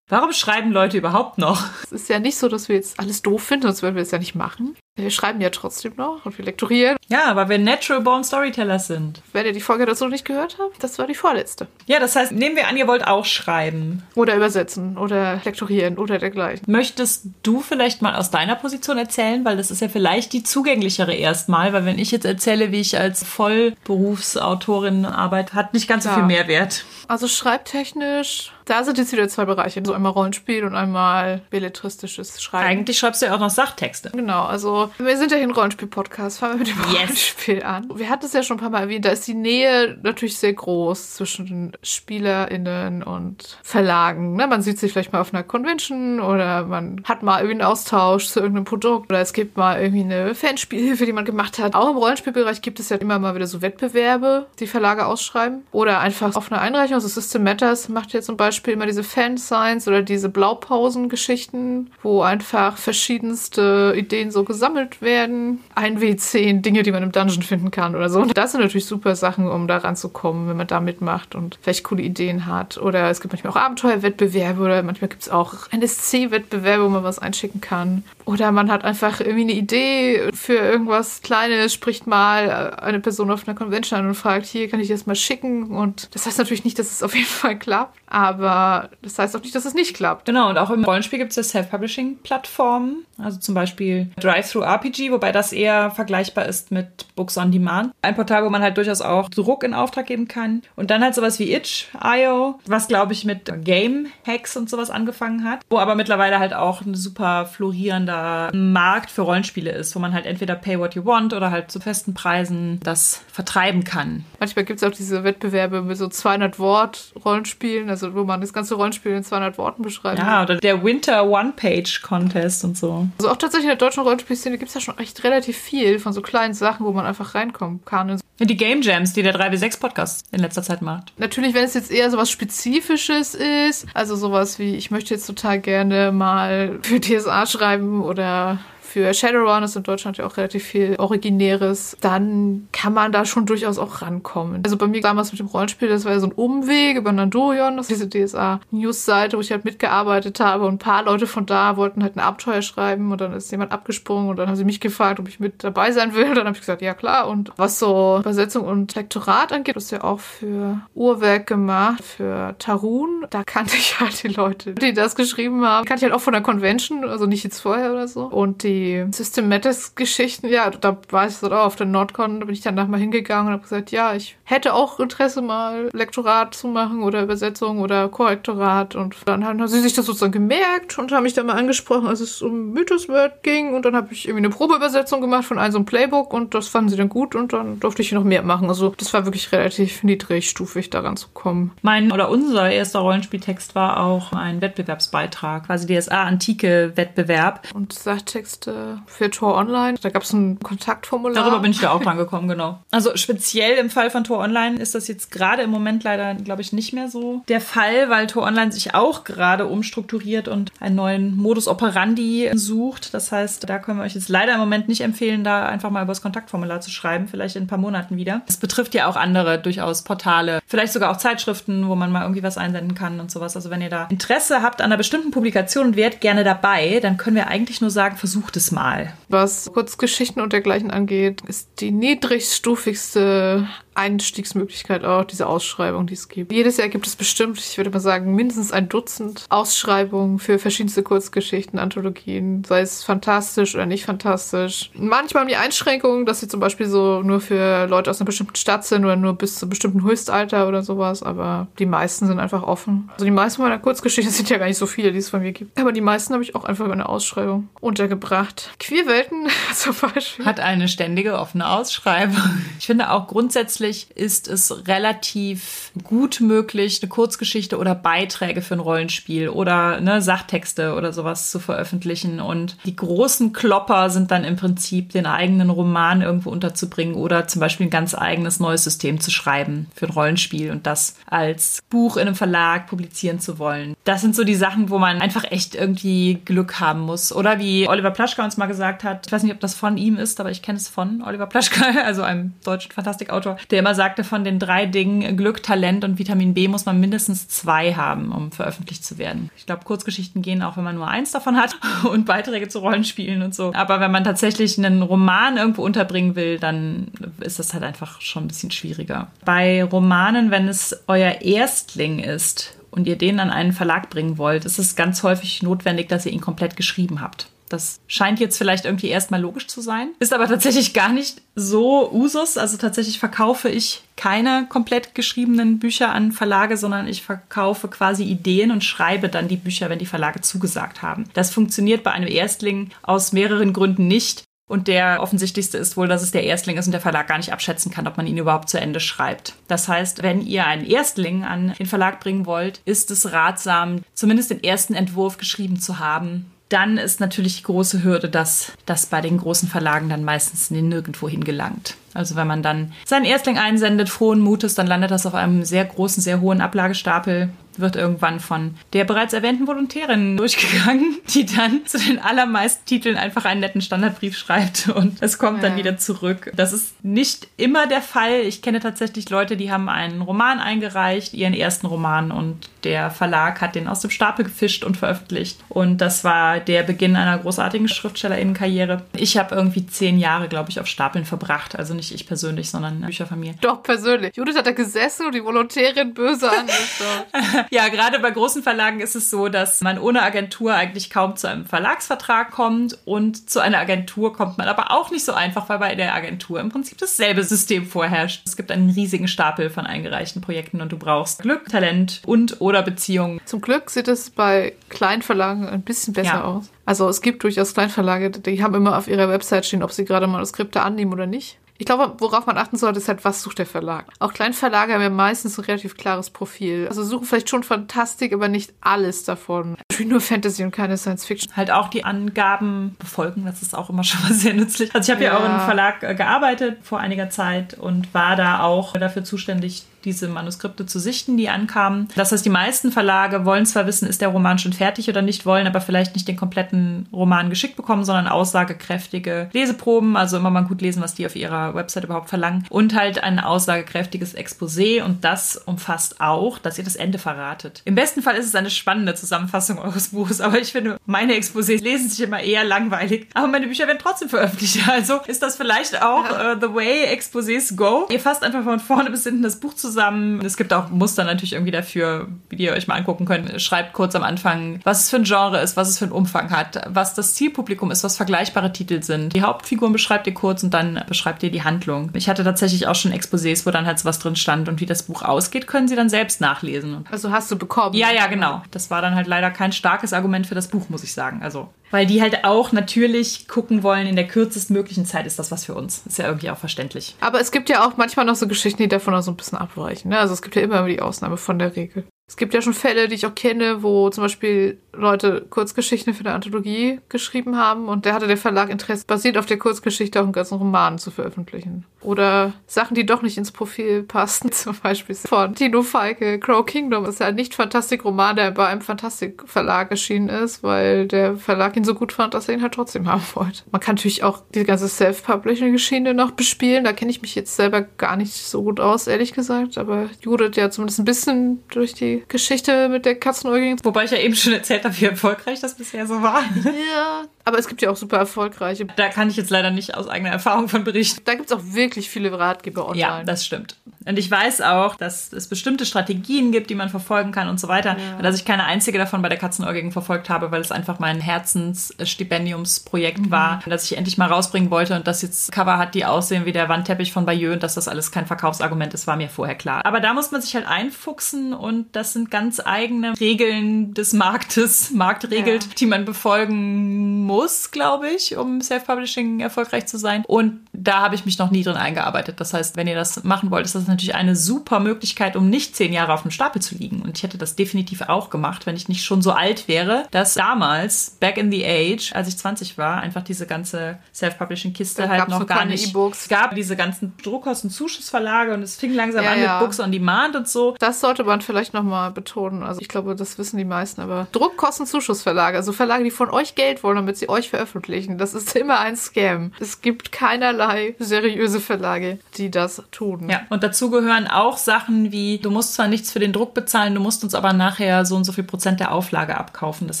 [0.08, 1.64] Warum schreiben Leute überhaupt noch?
[1.84, 4.10] Es ist ja nicht so, dass wir jetzt alles doof finden, sonst würden wir es
[4.10, 4.76] ja nicht machen.
[4.94, 6.98] Wir schreiben ja trotzdem noch und wir lektorieren.
[7.08, 9.22] Ja, weil wir Natural Born Storytellers sind.
[9.32, 11.66] Wenn ihr die Folge dazu noch nicht gehört habt, das war die vorletzte.
[11.86, 14.02] Ja, das heißt, nehmen wir an, ihr wollt auch schreiben.
[14.14, 16.70] Oder übersetzen oder lektorieren oder dergleichen.
[16.70, 21.14] Möchtest du vielleicht mal aus deiner Position erzählen, weil das ist ja vielleicht die zugänglichere
[21.14, 26.10] erstmal, weil wenn ich jetzt erzähle, wie ich als Vollberufsautorin arbeite, hat nicht ganz so
[26.10, 26.16] Ja.
[26.16, 26.84] viel Mehrwert.
[27.08, 29.82] Also schreibtechnisch, da sind jetzt wieder zwei Bereiche.
[29.84, 32.66] So einmal Rollenspiel und einmal belletristisches Schreiben.
[32.66, 34.10] Eigentlich schreibst du ja auch noch Sachtexte.
[34.14, 36.38] Genau, also wir sind ja hier ein Rollenspiel-Podcast.
[36.38, 37.00] Fangen wir mit dem Yes.
[37.00, 37.90] Rollenspiel an.
[37.94, 40.54] Wir hatten es ja schon ein paar Mal erwähnt, da ist die Nähe natürlich sehr
[40.54, 44.36] groß zwischen SpielerInnen und Verlagen.
[44.36, 44.46] Ne?
[44.46, 48.28] Man sieht sich vielleicht mal auf einer Convention oder man hat mal irgendwie einen Austausch
[48.28, 51.74] zu irgendeinem Produkt oder es gibt mal irgendwie eine Fanspielhilfe, die man gemacht hat.
[51.74, 55.66] Auch im Rollenspielbereich gibt es ja immer mal wieder so Wettbewerbe, die Verlage ausschreiben.
[55.72, 56.94] Oder einfach auf einer Einreichung.
[56.94, 62.76] Also System Matters macht ja zum Beispiel immer diese Fan-Signs oder diese Blaupausen-Geschichten, wo einfach
[62.76, 65.60] verschiedenste Ideen so gesammelt werden.
[65.74, 68.20] Ein W10 Dinge, die man im Dungeon finden kann oder so.
[68.20, 71.84] Und das sind natürlich super Sachen, um da ranzukommen, wenn man da mitmacht und vielleicht
[71.84, 72.78] coole Ideen hat.
[72.78, 77.18] Oder es gibt manchmal auch Abenteuerwettbewerbe oder manchmal gibt es auch NSC-Wettbewerbe, wo man was
[77.18, 78.04] einschicken kann.
[78.24, 83.48] Oder man hat einfach irgendwie eine Idee für irgendwas Kleines, spricht mal eine Person auf
[83.48, 85.70] einer Convention an und fragt, hier kann ich das mal schicken.
[85.70, 87.98] Und das heißt natürlich nicht, dass es auf jeden Fall klappt.
[88.06, 90.24] Aber Aber das heißt auch nicht, dass es nicht klappt.
[90.24, 95.52] Genau, und auch im Rollenspiel gibt es ja Self-Publishing-Plattformen, also zum Beispiel Drive-Thru-RPG, wobei das
[95.52, 97.92] eher vergleichbar ist mit Books on Demand.
[98.02, 100.62] Ein Portal, wo man halt durchaus auch Druck in Auftrag geben kann.
[100.74, 105.60] Und dann halt sowas wie Itch.io, was glaube ich mit Game-Hacks und sowas angefangen hat,
[105.70, 110.26] wo aber mittlerweile halt auch ein super florierender Markt für Rollenspiele ist, wo man halt
[110.26, 114.24] entweder Pay What You Want oder halt zu festen Preisen das vertreiben kann.
[114.40, 118.52] Manchmal gibt es auch diese Wettbewerbe mit so 200 Wort Rollenspielen, also wo man das
[118.52, 120.18] ganze Rollenspiel in 200 Worten beschreibt.
[120.18, 123.08] Ja, oder der Winter One-Page-Contest und so.
[123.18, 126.12] Also auch tatsächlich in der deutschen Rollenspielszene gibt es ja schon echt relativ viel von
[126.12, 128.20] so kleinen Sachen, wo man einfach reinkommen kann.
[128.38, 131.12] Die Game Jams, die der 3W6-Podcast in letzter Zeit macht.
[131.18, 135.26] Natürlich, wenn es jetzt eher so was Spezifisches ist, also sowas wie, ich möchte jetzt
[135.26, 138.58] total gerne mal für TSA schreiben oder
[138.92, 143.46] für Shadowrun ist in Deutschland ja auch relativ viel Originäres, dann kann man da schon
[143.46, 144.62] durchaus auch rankommen.
[144.64, 147.76] Also bei mir damals mit dem Rollenspiel, das war ja so ein Umweg über Nandorion,
[147.78, 151.76] das ist diese DSA-News-Seite, wo ich halt mitgearbeitet habe und ein paar Leute von da
[151.76, 154.80] wollten halt ein Abenteuer schreiben und dann ist jemand abgesprungen und dann haben sie mich
[154.80, 156.28] gefragt, ob ich mit dabei sein will.
[156.28, 157.28] Und dann habe ich gesagt, ja klar.
[157.28, 162.54] Und was so Übersetzung und Lektorat angeht, das ist ja auch für Uhrwerk gemacht, für
[162.58, 163.26] Tarun.
[163.30, 165.86] Da kannte ich halt die Leute, die das geschrieben haben.
[165.86, 168.24] Kannte ich halt auch von der Convention, also nicht jetzt vorher oder so.
[168.24, 172.46] Und die die System Matters Geschichten, ja, da war ich so auf der Nordcon, da
[172.46, 176.54] bin ich danach mal hingegangen und habe gesagt, ja, ich hätte auch Interesse mal Lektorat
[176.54, 181.12] zu machen oder Übersetzung oder Korrektorat und dann haben sie sich das sozusagen gemerkt und
[181.12, 184.26] haben mich dann mal angesprochen, als es um Mythos Word ging und dann habe ich
[184.26, 187.34] irgendwie eine Probeübersetzung gemacht von einem so einem Playbook und das fanden sie dann gut
[187.34, 188.68] und dann durfte ich noch mehr machen.
[188.68, 191.72] Also das war wirklich relativ niedrigstufig daran zu kommen.
[191.82, 198.71] Mein oder unser erster Rollenspieltext war auch ein Wettbewerbsbeitrag, quasi DSA Antike Wettbewerb und Sachtexte
[199.06, 199.98] für Tor Online.
[200.00, 201.44] Da gab es ein Kontaktformular.
[201.44, 202.80] Darüber bin ich da auch dran gekommen, genau.
[202.90, 206.62] Also speziell im Fall von Tor Online ist das jetzt gerade im Moment leider, glaube
[206.62, 210.96] ich, nicht mehr so der Fall, weil Tor Online sich auch gerade umstrukturiert und einen
[210.96, 213.14] neuen Modus operandi sucht.
[213.14, 216.02] Das heißt, da können wir euch jetzt leider im Moment nicht empfehlen, da einfach mal
[216.02, 218.42] über das Kontaktformular zu schreiben, vielleicht in ein paar Monaten wieder.
[218.46, 222.42] Das betrifft ja auch andere durchaus Portale, vielleicht sogar auch Zeitschriften, wo man mal irgendwie
[222.42, 223.56] was einsenden kann und sowas.
[223.56, 227.16] Also wenn ihr da Interesse habt an einer bestimmten Publikation und wärt gerne dabei, dann
[227.16, 229.14] können wir eigentlich nur sagen, versucht es Mal.
[229.28, 236.52] Was Kurzgeschichten und dergleichen angeht, ist die niedrigstufigste Einstiegsmöglichkeit auch, diese Ausschreibung, die es gibt.
[236.52, 241.02] Jedes Jahr gibt es bestimmt, ich würde mal sagen, mindestens ein Dutzend Ausschreibungen für verschiedenste
[241.02, 244.90] Kurzgeschichten, Anthologien, sei es fantastisch oder nicht fantastisch.
[244.94, 248.56] Manchmal haben die Einschränkungen, dass sie zum Beispiel so nur für Leute aus einer bestimmten
[248.56, 252.38] Stadt sind oder nur bis zu einem bestimmten Höchstalter oder sowas, aber die meisten sind
[252.38, 253.10] einfach offen.
[253.12, 255.52] Also die meisten meiner Kurzgeschichten sind ja gar nicht so viele, die es von mir
[255.52, 255.78] gibt.
[255.78, 258.70] Aber die meisten habe ich auch einfach über eine Ausschreibung untergebracht.
[258.78, 260.44] Queerwelten zum Beispiel.
[260.44, 262.36] Hat eine ständige offene Ausschreibung.
[262.78, 268.74] Ich finde auch grundsätzlich grundsätzlich ist es relativ gut möglich, eine Kurzgeschichte oder Beiträge für
[268.74, 272.40] ein Rollenspiel oder ne, Sachtexte oder sowas zu veröffentlichen.
[272.40, 277.60] Und die großen Klopper sind dann im Prinzip den eigenen Roman irgendwo unterzubringen oder zum
[277.60, 282.16] Beispiel ein ganz eigenes neues System zu schreiben für ein Rollenspiel und das als Buch
[282.16, 283.94] in einem Verlag publizieren zu wollen.
[284.04, 287.32] Das sind so die Sachen, wo man einfach echt irgendwie Glück haben muss.
[287.32, 290.16] Oder wie Oliver Plaschka uns mal gesagt hat, ich weiß nicht, ob das von ihm
[290.16, 294.22] ist, aber ich kenne es von Oliver Plaschka, also einem deutschen Fantastikautor, der immer sagte,
[294.22, 298.52] von den drei Dingen Glück, Talent und Vitamin B muss man mindestens zwei haben, um
[298.52, 299.50] veröffentlicht zu werden.
[299.56, 301.74] Ich glaube, Kurzgeschichten gehen auch, wenn man nur eins davon hat
[302.10, 303.72] und Beiträge zu Rollenspielen und so.
[303.74, 307.08] Aber wenn man tatsächlich einen Roman irgendwo unterbringen will, dann
[307.40, 309.28] ist das halt einfach schon ein bisschen schwieriger.
[309.44, 314.66] Bei Romanen, wenn es euer Erstling ist und ihr den an einen Verlag bringen wollt,
[314.66, 317.48] ist es ganz häufig notwendig, dass ihr ihn komplett geschrieben habt.
[317.72, 322.10] Das scheint jetzt vielleicht irgendwie erstmal logisch zu sein, ist aber tatsächlich gar nicht so
[322.12, 322.56] Usus.
[322.56, 328.70] Also tatsächlich verkaufe ich keine komplett geschriebenen Bücher an Verlage, sondern ich verkaufe quasi Ideen
[328.70, 331.24] und schreibe dann die Bücher, wenn die Verlage zugesagt haben.
[331.34, 334.44] Das funktioniert bei einem Erstling aus mehreren Gründen nicht.
[334.68, 337.52] Und der offensichtlichste ist wohl, dass es der Erstling ist und der Verlag gar nicht
[337.52, 339.54] abschätzen kann, ob man ihn überhaupt zu Ende schreibt.
[339.68, 344.50] Das heißt, wenn ihr einen Erstling an den Verlag bringen wollt, ist es ratsam, zumindest
[344.50, 349.20] den ersten Entwurf geschrieben zu haben, dann ist natürlich die große Hürde, dass das bei
[349.20, 351.96] den großen Verlagen dann meistens nirgendwo hingelangt.
[352.14, 355.84] Also wenn man dann seinen Erstling einsendet, frohen Mutes, dann landet das auf einem sehr
[355.84, 361.98] großen, sehr hohen Ablagestapel wird irgendwann von der bereits erwähnten Volontärin durchgegangen, die dann zu
[361.98, 365.68] den allermeisten Titeln einfach einen netten Standardbrief schreibt und es kommt ja.
[365.68, 366.52] dann wieder zurück.
[366.54, 368.40] Das ist nicht immer der Fall.
[368.42, 373.60] Ich kenne tatsächlich Leute, die haben einen Roman eingereicht, ihren ersten Roman und der Verlag
[373.60, 375.58] hat den aus dem Stapel gefischt und veröffentlicht.
[375.68, 379.02] Und das war der Beginn einer großartigen Schriftstellerinnenkarriere.
[379.16, 381.76] Ich habe irgendwie zehn Jahre, glaube ich, auf Stapeln verbracht.
[381.76, 383.54] Also nicht ich persönlich, sondern Bücher von mir.
[383.60, 384.36] Doch, persönlich.
[384.36, 387.26] Judith hat da gesessen und die Volontärin böse angeschaut.
[387.70, 391.48] ja, gerade bei großen Verlagen ist es so, dass man ohne Agentur eigentlich kaum zu
[391.48, 395.78] einem Verlagsvertrag kommt und zu einer Agentur kommt man aber auch nicht so einfach, weil
[395.78, 398.42] bei der Agentur im Prinzip dasselbe System vorherrscht.
[398.46, 402.71] Es gibt einen riesigen Stapel von eingereichten Projekten und du brauchst Glück, Talent und oder
[402.80, 403.42] Beziehungen.
[403.44, 406.44] Zum Glück sieht es bei Kleinverlagen ein bisschen besser ja.
[406.44, 406.70] aus.
[406.86, 410.26] Also es gibt durchaus Kleinverlage, die haben immer auf ihrer Website stehen, ob sie gerade
[410.26, 411.58] Manuskripte annehmen oder nicht.
[411.82, 414.06] Ich glaube, worauf man achten sollte, ist halt, was sucht der Verlag.
[414.20, 416.86] Auch Kleinverlage haben ja meistens ein relativ klares Profil.
[416.88, 419.76] Also suchen vielleicht schon Fantastik, aber nicht alles davon.
[420.04, 421.56] Nur Fantasy und keine Science Fiction.
[421.56, 424.94] Halt auch die Angaben befolgen, das ist auch immer schon mal sehr nützlich.
[424.94, 425.32] Also ich habe ja.
[425.32, 429.24] ja auch in einem Verlag äh, gearbeitet vor einiger Zeit und war da auch dafür
[429.24, 432.08] zuständig, diese Manuskripte zu sichten, die ankamen.
[432.16, 435.46] Das heißt, die meisten Verlage wollen zwar wissen, ist der Roman schon fertig oder nicht,
[435.46, 440.64] wollen aber vielleicht nicht den kompletten Roman geschickt bekommen, sondern aussagekräftige Leseproben, also immer mal
[440.64, 445.24] gut lesen, was die auf ihrer Website überhaupt verlangen und halt ein aussagekräftiges Exposé und
[445.24, 447.82] das umfasst auch, dass ihr das Ende verratet.
[447.84, 451.82] Im besten Fall ist es eine spannende Zusammenfassung eures Buches, aber ich finde, meine Exposés
[451.82, 454.72] lesen sich immer eher langweilig, aber meine Bücher werden trotzdem veröffentlicht.
[454.88, 458.06] Also ist das vielleicht auch uh, the way Exposés go.
[458.10, 460.44] Ihr fasst einfach von vorne bis hinten das Buch zusammen zusammen.
[460.44, 463.60] Es gibt auch Muster natürlich irgendwie dafür, wie ihr euch mal angucken könnt.
[463.60, 466.50] Schreibt kurz am Anfang, was es für ein Genre ist, was es für einen Umfang
[466.50, 469.34] hat, was das Zielpublikum ist, was vergleichbare Titel sind.
[469.34, 472.10] Die Hauptfiguren beschreibt ihr kurz und dann beschreibt ihr die Handlung.
[472.14, 474.86] Ich hatte tatsächlich auch schon Exposés, wo dann halt so was drin stand und wie
[474.86, 477.04] das Buch ausgeht, können sie dann selbst nachlesen.
[477.10, 477.94] Also hast du bekommen?
[477.94, 478.62] Ja, ja, genau.
[478.70, 481.42] Das war dann halt leider kein starkes Argument für das Buch, muss ich sagen.
[481.42, 485.66] Also weil die halt auch natürlich gucken wollen, in der kürzestmöglichen Zeit ist das was
[485.66, 486.02] für uns.
[486.06, 487.14] Ist ja irgendwie auch verständlich.
[487.20, 489.58] Aber es gibt ja auch manchmal noch so Geschichten, die davon auch so ein bisschen
[489.58, 489.81] abweichen.
[490.04, 490.18] Ne?
[490.18, 492.04] Also es gibt ja immer die Ausnahme von der Regel.
[492.32, 496.24] Es gibt ja schon Fälle, die ich auch kenne, wo zum Beispiel Leute Kurzgeschichten für
[496.24, 500.24] eine Anthologie geschrieben haben und der hatte der Verlag Interesse, basiert auf der Kurzgeschichte auch
[500.24, 501.84] einen ganzen Roman zu veröffentlichen.
[502.00, 507.04] Oder Sachen, die doch nicht ins Profil passen, zum Beispiel von Tino Falke, Crow Kingdom.
[507.04, 511.94] Ist ja ein Nicht-Fantastik-Roman, der bei einem Fantastik-Verlag erschienen ist, weil der Verlag ihn so
[511.94, 513.62] gut fand, dass er ihn halt trotzdem haben wollte.
[513.70, 516.84] Man kann natürlich auch die ganze Self-Publishing-Geschichte noch bespielen.
[516.84, 519.78] Da kenne ich mich jetzt selber gar nicht so gut aus, ehrlich gesagt.
[519.78, 523.78] Aber Judith ja zumindest ein bisschen durch die Geschichte mit der Katzenäugin.
[523.82, 526.42] Wobei ich ja eben schon erzählt habe, wie erfolgreich das bisher so war.
[526.64, 528.86] Ja, aber es gibt ja auch super erfolgreiche.
[528.96, 531.22] Da kann ich jetzt leider nicht aus eigener Erfahrung von berichten.
[531.24, 533.00] Da gibt es auch wirklich viele Ratgeber online.
[533.00, 533.76] Ja, das stimmt.
[534.04, 537.68] Und ich weiß auch, dass es bestimmte Strategien gibt, die man verfolgen kann und so
[537.68, 537.96] weiter.
[537.98, 538.16] Ja.
[538.16, 541.20] Und dass ich keine einzige davon bei der Katzenäugigen verfolgt habe, weil es einfach mein
[541.20, 543.30] Herzensstipendiumsprojekt mhm.
[543.30, 546.52] war, das ich endlich mal rausbringen wollte und das jetzt Cover hat, die aussehen wie
[546.52, 549.84] der Wandteppich von Bayeux und dass das alles kein Verkaufsargument ist, war mir vorher klar.
[549.84, 554.90] Aber da muss man sich halt einfuchsen und das sind ganz eigene Regeln des Marktes,
[554.90, 555.70] marktregelt, ja.
[555.78, 557.31] die man befolgen muss,
[557.70, 560.24] glaube ich, um Self-Publishing erfolgreich zu sein.
[560.26, 562.40] Und da habe ich mich noch nie drin eingearbeitet.
[562.40, 565.76] Das heißt, wenn ihr das machen wollt, ist das natürlich eine super Möglichkeit, um nicht
[565.76, 567.02] zehn Jahre auf dem Stapel zu liegen.
[567.02, 570.34] Und ich hätte das definitiv auch gemacht, wenn ich nicht schon so alt wäre, dass
[570.34, 575.46] damals, back in the age, als ich 20 war, einfach diese ganze Self-Publishing-Kiste halt noch
[575.46, 575.90] gar nicht.
[575.90, 576.22] E-Books.
[576.22, 579.52] Es gab diese ganzen Druckkosten-Zuschussverlage und es fing langsam ja, an ja.
[579.52, 580.74] mit Books on Demand und so.
[580.78, 582.62] Das sollte man vielleicht nochmal betonen.
[582.62, 586.82] Also ich glaube, das wissen die meisten, aber Druckkostenzuschussverlage, also Verlage, die von euch Geld
[586.82, 589.52] wollen, damit sie euch veröffentlichen, das ist immer ein Scam.
[589.60, 593.28] Es gibt keinerlei seriöse Verlage, die das tun.
[593.30, 596.94] Ja, und dazu gehören auch Sachen wie, du musst zwar nichts für den Druck bezahlen,
[596.94, 599.86] du musst uns aber nachher so und so viel Prozent der Auflage abkaufen.
[599.86, 600.00] Das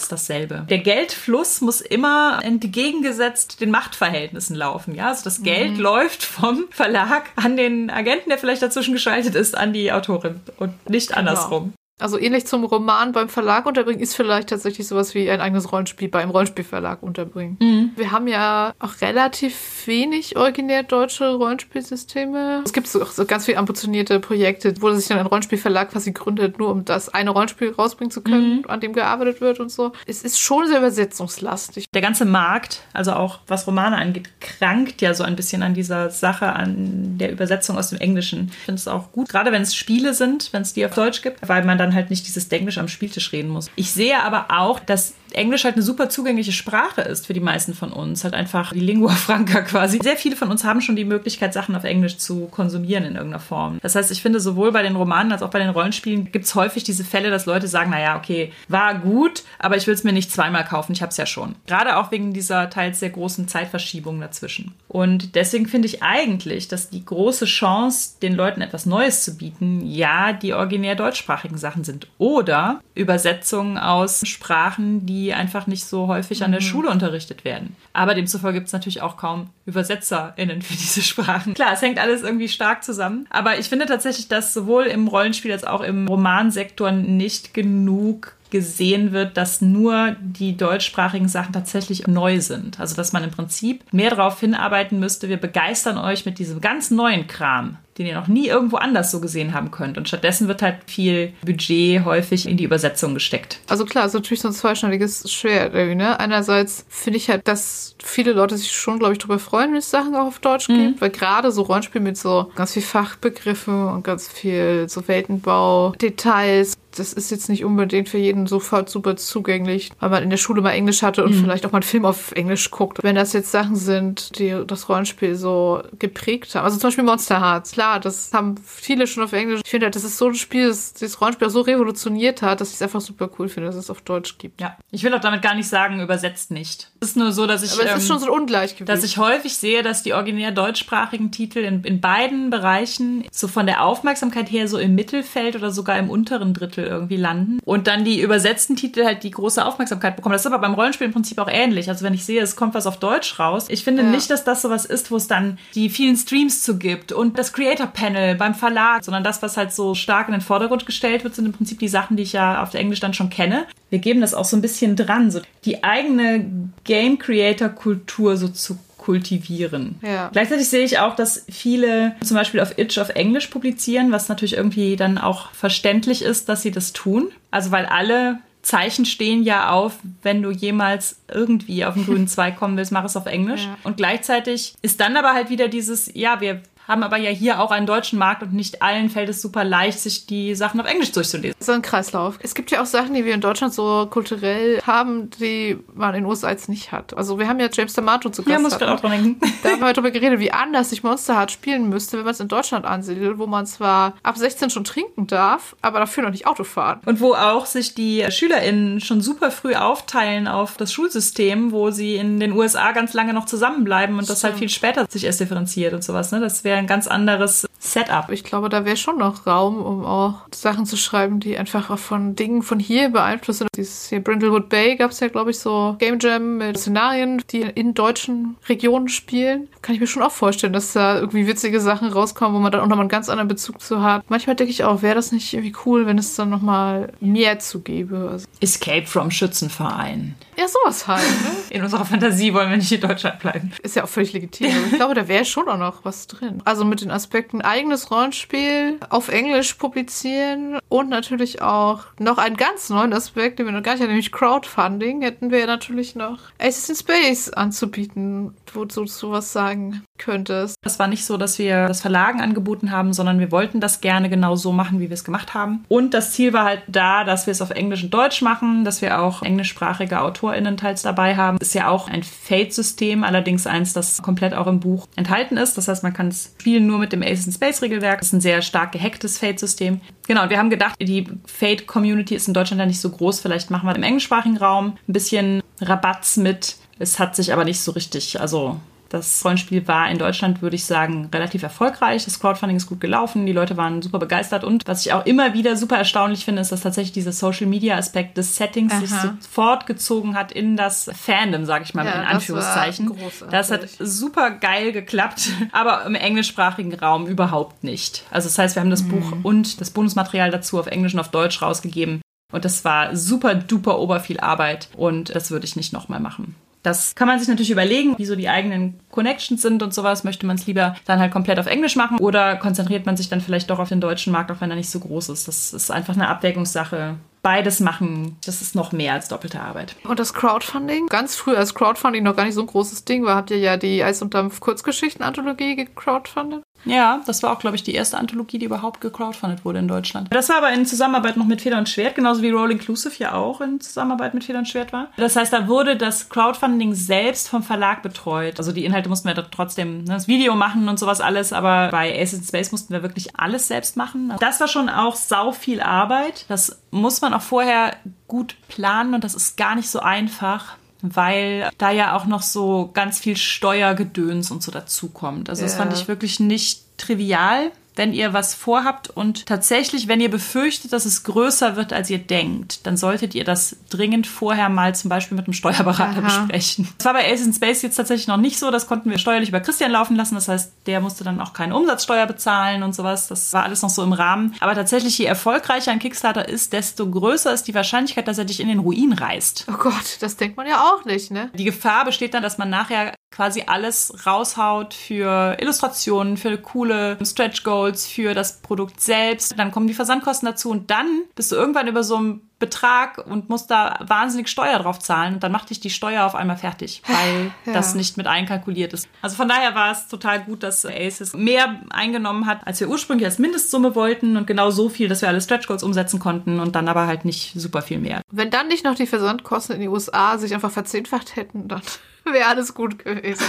[0.00, 0.66] ist dasselbe.
[0.68, 4.94] Der Geldfluss muss immer entgegengesetzt den Machtverhältnissen laufen.
[4.94, 5.80] Ja, also das Geld mhm.
[5.80, 10.90] läuft vom Verlag an den Agenten, der vielleicht dazwischen geschaltet ist, an die Autorin und
[10.90, 11.20] nicht genau.
[11.20, 11.72] andersrum.
[12.00, 16.08] Also ähnlich zum Roman beim Verlag unterbringen, ist vielleicht tatsächlich sowas wie ein eigenes Rollenspiel
[16.08, 17.56] beim Rollenspielverlag unterbringen.
[17.60, 17.90] Mhm.
[17.96, 22.62] Wir haben ja auch relativ wenig originär deutsche Rollenspielsysteme.
[22.64, 26.58] Es gibt so, so ganz viele ambitionierte Projekte, wo sich dann ein Rollenspielverlag quasi gründet,
[26.58, 28.64] nur um das eine Rollenspiel rausbringen zu können, mhm.
[28.68, 29.92] an dem gearbeitet wird und so.
[30.06, 31.86] Es ist schon sehr übersetzungslastig.
[31.94, 36.10] Der ganze Markt, also auch was Romane angeht, krankt ja so ein bisschen an dieser
[36.10, 38.48] Sache, an der Übersetzung aus dem Englischen.
[38.50, 41.22] Ich finde es auch gut, gerade wenn es Spiele sind, wenn es die auf Deutsch
[41.22, 43.70] gibt, weil man dann halt nicht dieses Denglisch am Spieltisch reden muss.
[43.76, 47.74] Ich sehe aber auch, dass Englisch halt eine super zugängliche Sprache ist für die meisten
[47.74, 48.24] von uns.
[48.24, 49.98] Halt einfach die Lingua Franca quasi.
[50.02, 53.40] Sehr viele von uns haben schon die Möglichkeit, Sachen auf Englisch zu konsumieren in irgendeiner
[53.40, 53.78] Form.
[53.82, 56.54] Das heißt, ich finde, sowohl bei den Romanen als auch bei den Rollenspielen gibt es
[56.54, 60.12] häufig diese Fälle, dass Leute sagen, naja, okay, war gut, aber ich will es mir
[60.12, 61.54] nicht zweimal kaufen, ich habe es ja schon.
[61.66, 64.74] Gerade auch wegen dieser teils sehr großen Zeitverschiebung dazwischen.
[64.88, 69.86] Und deswegen finde ich eigentlich, dass die große Chance, den Leuten etwas Neues zu bieten,
[69.86, 72.08] ja, die originär deutschsprachigen Sachen sind.
[72.18, 77.76] Oder Übersetzungen aus Sprachen, die die einfach nicht so häufig an der Schule unterrichtet werden.
[77.92, 81.54] Aber demzufolge gibt es natürlich auch kaum ÜbersetzerInnen für diese Sprachen.
[81.54, 83.26] Klar, es hängt alles irgendwie stark zusammen.
[83.30, 89.12] Aber ich finde tatsächlich, dass sowohl im Rollenspiel als auch im Romansektor nicht genug gesehen
[89.12, 92.78] wird, dass nur die deutschsprachigen Sachen tatsächlich neu sind.
[92.78, 96.90] Also dass man im Prinzip mehr darauf hinarbeiten müsste, wir begeistern euch mit diesem ganz
[96.90, 99.98] neuen Kram, den ihr noch nie irgendwo anders so gesehen haben könnt.
[99.98, 103.58] Und stattdessen wird halt viel Budget häufig in die Übersetzung gesteckt.
[103.68, 105.74] Also klar, ist natürlich so ein zweischneidiges Schwert.
[105.74, 106.18] Irgendwie, ne?
[106.18, 109.90] Einerseits finde ich halt, dass viele Leute sich schon, glaube ich, darüber freuen, wenn es
[109.90, 110.76] Sachen auch auf Deutsch Mhm.
[110.78, 111.00] gibt.
[111.00, 116.74] Weil gerade so Rollenspiel mit so ganz viel Fachbegriffe und ganz viel so Weltenbau, Details,
[116.96, 120.60] das ist jetzt nicht unbedingt für jeden sofort super zugänglich, weil man in der Schule
[120.60, 121.26] mal Englisch hatte Mhm.
[121.28, 122.98] und vielleicht auch mal einen Film auf Englisch guckt.
[123.02, 126.64] Wenn das jetzt Sachen sind, die das Rollenspiel so geprägt haben.
[126.64, 127.76] Also zum Beispiel Monster Hearts.
[127.82, 129.60] Klar, das haben viele schon auf Englisch.
[129.64, 132.60] Ich finde halt, das ist so ein Spiel, das das Rollenspiel auch so revolutioniert hat,
[132.60, 134.60] dass ich es einfach super cool finde, dass es auf Deutsch gibt.
[134.60, 134.76] Ja.
[134.92, 136.92] Ich will auch damit gar nicht sagen, übersetzt nicht.
[137.00, 137.72] Es ist nur so, dass ich.
[137.72, 138.88] Aber es ist ähm, schon so ein Ungleichgewicht.
[138.88, 143.66] dass ich häufig sehe, dass die originär deutschsprachigen Titel in, in beiden Bereichen so von
[143.66, 148.04] der Aufmerksamkeit her so im Mittelfeld oder sogar im unteren Drittel irgendwie landen und dann
[148.04, 150.34] die übersetzten Titel halt die große Aufmerksamkeit bekommen.
[150.34, 151.88] Das ist aber beim Rollenspiel im Prinzip auch ähnlich.
[151.88, 154.08] Also wenn ich sehe, es kommt was auf Deutsch raus, ich finde Ja.
[154.08, 157.52] nicht, dass das sowas ist, wo es dann die vielen Streams zu gibt und das
[157.72, 161.34] Creator Panel beim Verlag, sondern das, was halt so stark in den Vordergrund gestellt wird,
[161.34, 163.66] sind im Prinzip die Sachen, die ich ja auf Englisch dann schon kenne.
[163.90, 166.46] Wir geben das auch so ein bisschen dran, so die eigene
[166.84, 169.96] Game Creator Kultur so zu kultivieren.
[170.02, 170.28] Ja.
[170.32, 174.56] Gleichzeitig sehe ich auch, dass viele zum Beispiel auf Itch auf Englisch publizieren, was natürlich
[174.56, 177.30] irgendwie dann auch verständlich ist, dass sie das tun.
[177.50, 182.56] Also weil alle Zeichen stehen ja auf, wenn du jemals irgendwie auf den grünen Zweig
[182.56, 183.64] kommen willst, mach es auf Englisch.
[183.64, 183.76] Ja.
[183.82, 187.70] Und gleichzeitig ist dann aber halt wieder dieses, ja, wir haben aber ja hier auch
[187.70, 191.12] einen deutschen Markt und nicht allen fällt es super leicht, sich die Sachen auf Englisch
[191.12, 191.56] durchzulesen.
[191.60, 192.38] so ein Kreislauf.
[192.42, 196.22] Es gibt ja auch Sachen, die wir in Deutschland so kulturell haben, die man in
[196.22, 197.16] den USA jetzt nicht hat.
[197.16, 198.48] Also wir haben ja James D'Amato zu Gast.
[198.48, 199.40] Ja, muss ich gerade auch dran denken.
[199.62, 202.40] Da haben wir darüber geredet, wie anders sich Monster Heart spielen müsste, wenn man es
[202.40, 206.46] in Deutschland ansiedelt, wo man zwar ab 16 schon trinken darf, aber dafür noch nicht
[206.46, 207.00] Auto fahren.
[207.06, 212.16] Und wo auch sich die SchülerInnen schon super früh aufteilen auf das Schulsystem, wo sie
[212.16, 214.58] in den USA ganz lange noch zusammenbleiben und das halt Stimmt.
[214.58, 216.32] viel später sich erst differenziert und sowas.
[216.32, 216.40] Ne?
[216.40, 218.30] Das wäre ein ganz anderes Setup.
[218.30, 221.98] Ich glaube, da wäre schon noch Raum, um auch Sachen zu schreiben, die einfach auch
[221.98, 223.68] von Dingen von hier beeinflusst sind.
[223.76, 227.62] Dieses hier Brindlewood Bay gab es ja, glaube ich, so Game Jam mit Szenarien, die
[227.62, 229.68] in deutschen Regionen spielen.
[229.82, 232.80] Kann ich mir schon auch vorstellen, dass da irgendwie witzige Sachen rauskommen, wo man dann
[232.82, 234.22] auch nochmal einen ganz anderen Bezug zu hat.
[234.28, 237.80] Manchmal denke ich auch, wäre das nicht irgendwie cool, wenn es dann nochmal mehr zu
[237.80, 238.28] gäbe.
[238.30, 240.34] Also, Escape from Schützenverein.
[240.56, 241.22] ja, sowas halt.
[241.22, 241.76] Ne?
[241.76, 243.72] In unserer Fantasie wollen wir nicht in Deutschland bleiben.
[243.82, 244.70] Ist ja auch völlig legitim.
[244.70, 246.61] Aber ich glaube, da wäre schon auch noch was drin.
[246.64, 252.90] Also mit den Aspekten eigenes Rollenspiel auf Englisch publizieren und natürlich auch noch einen ganz
[252.90, 256.88] neuen Aspekt, den wir noch gar nicht hatten, nämlich Crowdfunding, hätten wir natürlich noch Aces
[256.88, 260.76] in Space anzubieten, wo du sowas sagen könntest.
[260.82, 264.30] Das war nicht so, dass wir das Verlagen angeboten haben, sondern wir wollten das gerne
[264.30, 265.84] genau so machen, wie wir es gemacht haben.
[265.88, 269.02] Und das Ziel war halt da, dass wir es auf Englisch und Deutsch machen, dass
[269.02, 271.58] wir auch englischsprachige AutorInnen teils dabei haben.
[271.58, 275.76] Ist ja auch ein Fate-System, allerdings eins, das komplett auch im Buch enthalten ist.
[275.76, 278.20] Das heißt, man kann es spielen nur mit dem Ace Space Regelwerk.
[278.20, 280.00] Das ist ein sehr stark gehacktes Fate-System.
[280.28, 283.40] Genau, und wir haben gedacht, die Fate-Community ist in Deutschland ja nicht so groß.
[283.40, 286.76] Vielleicht machen wir im englischsprachigen Raum ein bisschen Rabatz mit.
[287.02, 288.80] Es hat sich aber nicht so richtig, also
[289.12, 292.24] das Rollenspiel war in Deutschland, würde ich sagen, relativ erfolgreich.
[292.24, 293.44] Das Crowdfunding ist gut gelaufen.
[293.44, 294.64] Die Leute waren super begeistert.
[294.64, 298.56] Und was ich auch immer wieder super erstaunlich finde, ist, dass tatsächlich dieser Social-Media-Aspekt des
[298.56, 299.36] Settings sich Aha.
[299.42, 303.06] sofort gezogen hat in das Fandom, sage ich mal Ja, in das Anführungszeichen.
[303.06, 303.48] großartig.
[303.50, 308.24] Das hat super geil geklappt, aber im englischsprachigen Raum überhaupt nicht.
[308.30, 311.30] Also das heißt, wir haben das Buch und das Bonusmaterial dazu auf Englisch und auf
[311.30, 312.22] Deutsch rausgegeben.
[312.50, 316.54] Und das war super duper ober viel Arbeit und das würde ich nicht nochmal machen.
[316.82, 320.24] Das kann man sich natürlich überlegen, wie so die eigenen Connections sind und sowas.
[320.24, 323.40] Möchte man es lieber dann halt komplett auf Englisch machen oder konzentriert man sich dann
[323.40, 325.48] vielleicht doch auf den deutschen Markt, auch wenn er nicht so groß ist.
[325.48, 327.16] Das ist einfach eine Abwägungssache.
[327.42, 329.96] Beides machen, das ist noch mehr als doppelte Arbeit.
[330.04, 331.06] Und das Crowdfunding?
[331.08, 333.76] Ganz früh, als Crowdfunding noch gar nicht so ein großes Ding war, habt ihr ja
[333.76, 336.62] die Eis und Dampf Kurzgeschichten-Anthologie gecrowdfundet.
[336.84, 340.28] Ja, das war auch, glaube ich, die erste Anthologie, die überhaupt gecrowdfundet wurde in Deutschland.
[340.32, 343.34] Das war aber in Zusammenarbeit noch mit Feder und Schwert, genauso wie Roll Inclusive ja
[343.34, 345.08] auch in Zusammenarbeit mit Feder und Schwert war.
[345.16, 348.58] Das heißt, da wurde das Crowdfunding selbst vom Verlag betreut.
[348.58, 352.20] Also die Inhalte mussten wir trotzdem ne, das Video machen und sowas alles, aber bei
[352.20, 354.34] Ace in Space mussten wir wirklich alles selbst machen.
[354.40, 356.44] Das war schon auch sau viel Arbeit.
[356.48, 357.96] Das muss man auch vorher
[358.28, 362.90] gut planen und das ist gar nicht so einfach weil da ja auch noch so
[362.94, 365.50] ganz viel Steuergedöns und so dazukommt.
[365.50, 365.78] Also das Ja.
[365.78, 367.72] fand ich wirklich nicht trivial.
[367.94, 372.18] Wenn ihr was vorhabt und tatsächlich, wenn ihr befürchtet, dass es größer wird, als ihr
[372.18, 376.44] denkt, dann solltet ihr das dringend vorher mal zum Beispiel mit einem Steuerberater Aha.
[376.44, 376.88] besprechen.
[376.98, 378.70] Das war bei Ace in Space jetzt tatsächlich noch nicht so.
[378.70, 380.34] Das konnten wir steuerlich über Christian laufen lassen.
[380.34, 383.28] Das heißt, der musste dann auch keine Umsatzsteuer bezahlen und sowas.
[383.28, 384.54] Das war alles noch so im Rahmen.
[384.60, 388.60] Aber tatsächlich, je erfolgreicher ein Kickstarter ist, desto größer ist die Wahrscheinlichkeit, dass er dich
[388.60, 389.66] in den Ruin reißt.
[389.70, 391.50] Oh Gott, das denkt man ja auch nicht, ne?
[391.54, 397.64] Die Gefahr besteht dann, dass man nachher quasi alles raushaut für Illustrationen, für coole Stretch
[397.64, 399.58] Goals, für das Produkt selbst.
[399.58, 403.48] Dann kommen die Versandkosten dazu und dann bist du irgendwann über so einen Betrag und
[403.50, 407.02] musst da wahnsinnig Steuer drauf zahlen und dann macht dich die Steuer auf einmal fertig,
[407.08, 407.72] weil Ja.
[407.72, 409.08] das nicht mit einkalkuliert ist.
[409.20, 413.26] Also von daher war es total gut, dass Aces mehr eingenommen hat, als wir ursprünglich
[413.26, 416.76] als Mindestsumme wollten und genau so viel, dass wir alle Stretch Goals umsetzen konnten und
[416.76, 418.20] dann aber halt nicht super viel mehr.
[418.30, 421.82] Wenn dann nicht noch die Versandkosten in die USA sich einfach verzehnfacht hätten, dann
[422.32, 423.44] wäre alles gut gewesen.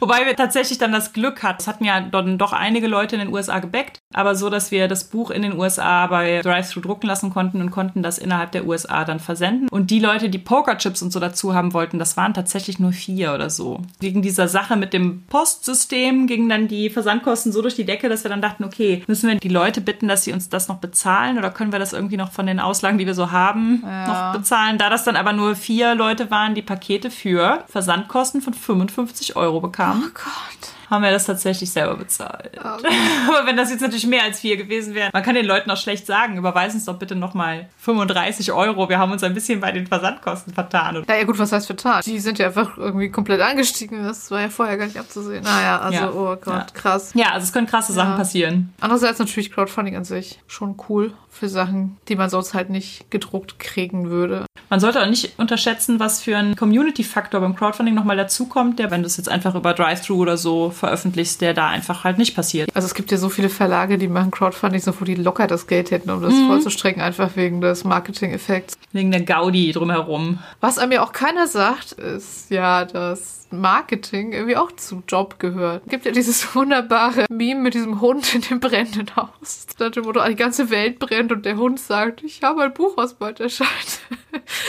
[0.00, 1.60] Wobei wir tatsächlich dann das Glück hatten.
[1.60, 4.88] Es hatten ja dann doch einige Leute in den USA gebackt, aber so, dass wir
[4.88, 8.66] das Buch in den USA bei Drive-Thru drucken lassen konnten und konnten das innerhalb der
[8.66, 9.68] USA dann versenden.
[9.68, 13.34] Und die Leute, die Pokerchips und so dazu haben wollten, das waren tatsächlich nur vier
[13.34, 13.80] oder so.
[14.00, 18.24] Wegen dieser Sache mit dem Postsystem gingen dann die Versandkosten so durch die Decke, dass
[18.24, 21.38] wir dann dachten, okay, müssen wir die Leute bitten, dass sie uns das noch bezahlen
[21.38, 24.06] oder können wir das irgendwie noch von den Auslagen, die wir so haben, Ja.
[24.32, 24.78] noch bezahlen?
[24.78, 29.60] Da das dann aber nur vier Leute waren, die Pakete für Versandkosten von 55 Euro
[29.60, 30.70] bekamen Oh Gott.
[30.94, 32.52] Haben wir das tatsächlich selber bezahlt.
[32.62, 35.76] Aber wenn das jetzt natürlich mehr als vier gewesen wäre, man kann den Leuten auch
[35.76, 38.88] schlecht sagen, überweisen uns doch bitte nochmal 35 Euro.
[38.88, 41.04] Wir haben uns ein bisschen bei den Versandkosten vertan.
[41.06, 42.02] Naja, gut, was heißt vertan?
[42.04, 44.04] Die sind ja einfach irgendwie komplett angestiegen.
[44.04, 45.42] Das war ja vorher gar nicht abzusehen.
[45.44, 46.10] Naja, also, Ja.
[46.12, 46.66] oh Gott, Ja.
[46.72, 47.12] krass.
[47.14, 48.16] ja, also es können krasse Sachen Ja.
[48.16, 48.72] passieren.
[48.80, 53.58] Andererseits natürlich Crowdfunding an sich schon cool für Sachen, die man sonst halt nicht gedruckt
[53.58, 54.46] kriegen würde.
[54.70, 59.02] Man sollte auch nicht unterschätzen, was für ein Community-Faktor beim Crowdfunding nochmal dazukommt, der, wenn
[59.02, 62.68] du es jetzt einfach über Drive-Thru oder so veröffentlichst, der da einfach halt nicht passiert.
[62.74, 65.66] Also es gibt ja so viele Verlage, die machen Crowdfunding, so wo die locker das
[65.66, 68.76] Geld hätten, um das vollzustrecken, einfach wegen des Marketing-Effekts.
[68.92, 70.40] Wegen der Gaudi drumherum.
[70.60, 75.82] Was einem ja auch keiner sagt, ist ja, dass Marketing irgendwie auch zum Job gehört.
[75.86, 79.66] Es gibt ja dieses wunderbare Meme mit diesem Hund in dem brennenden Haus.
[79.78, 82.96] Nach dem Motto, die ganze Welt brennt und der Hund sagt, ich habe ein Buch,
[82.96, 84.00] was bald erscheint.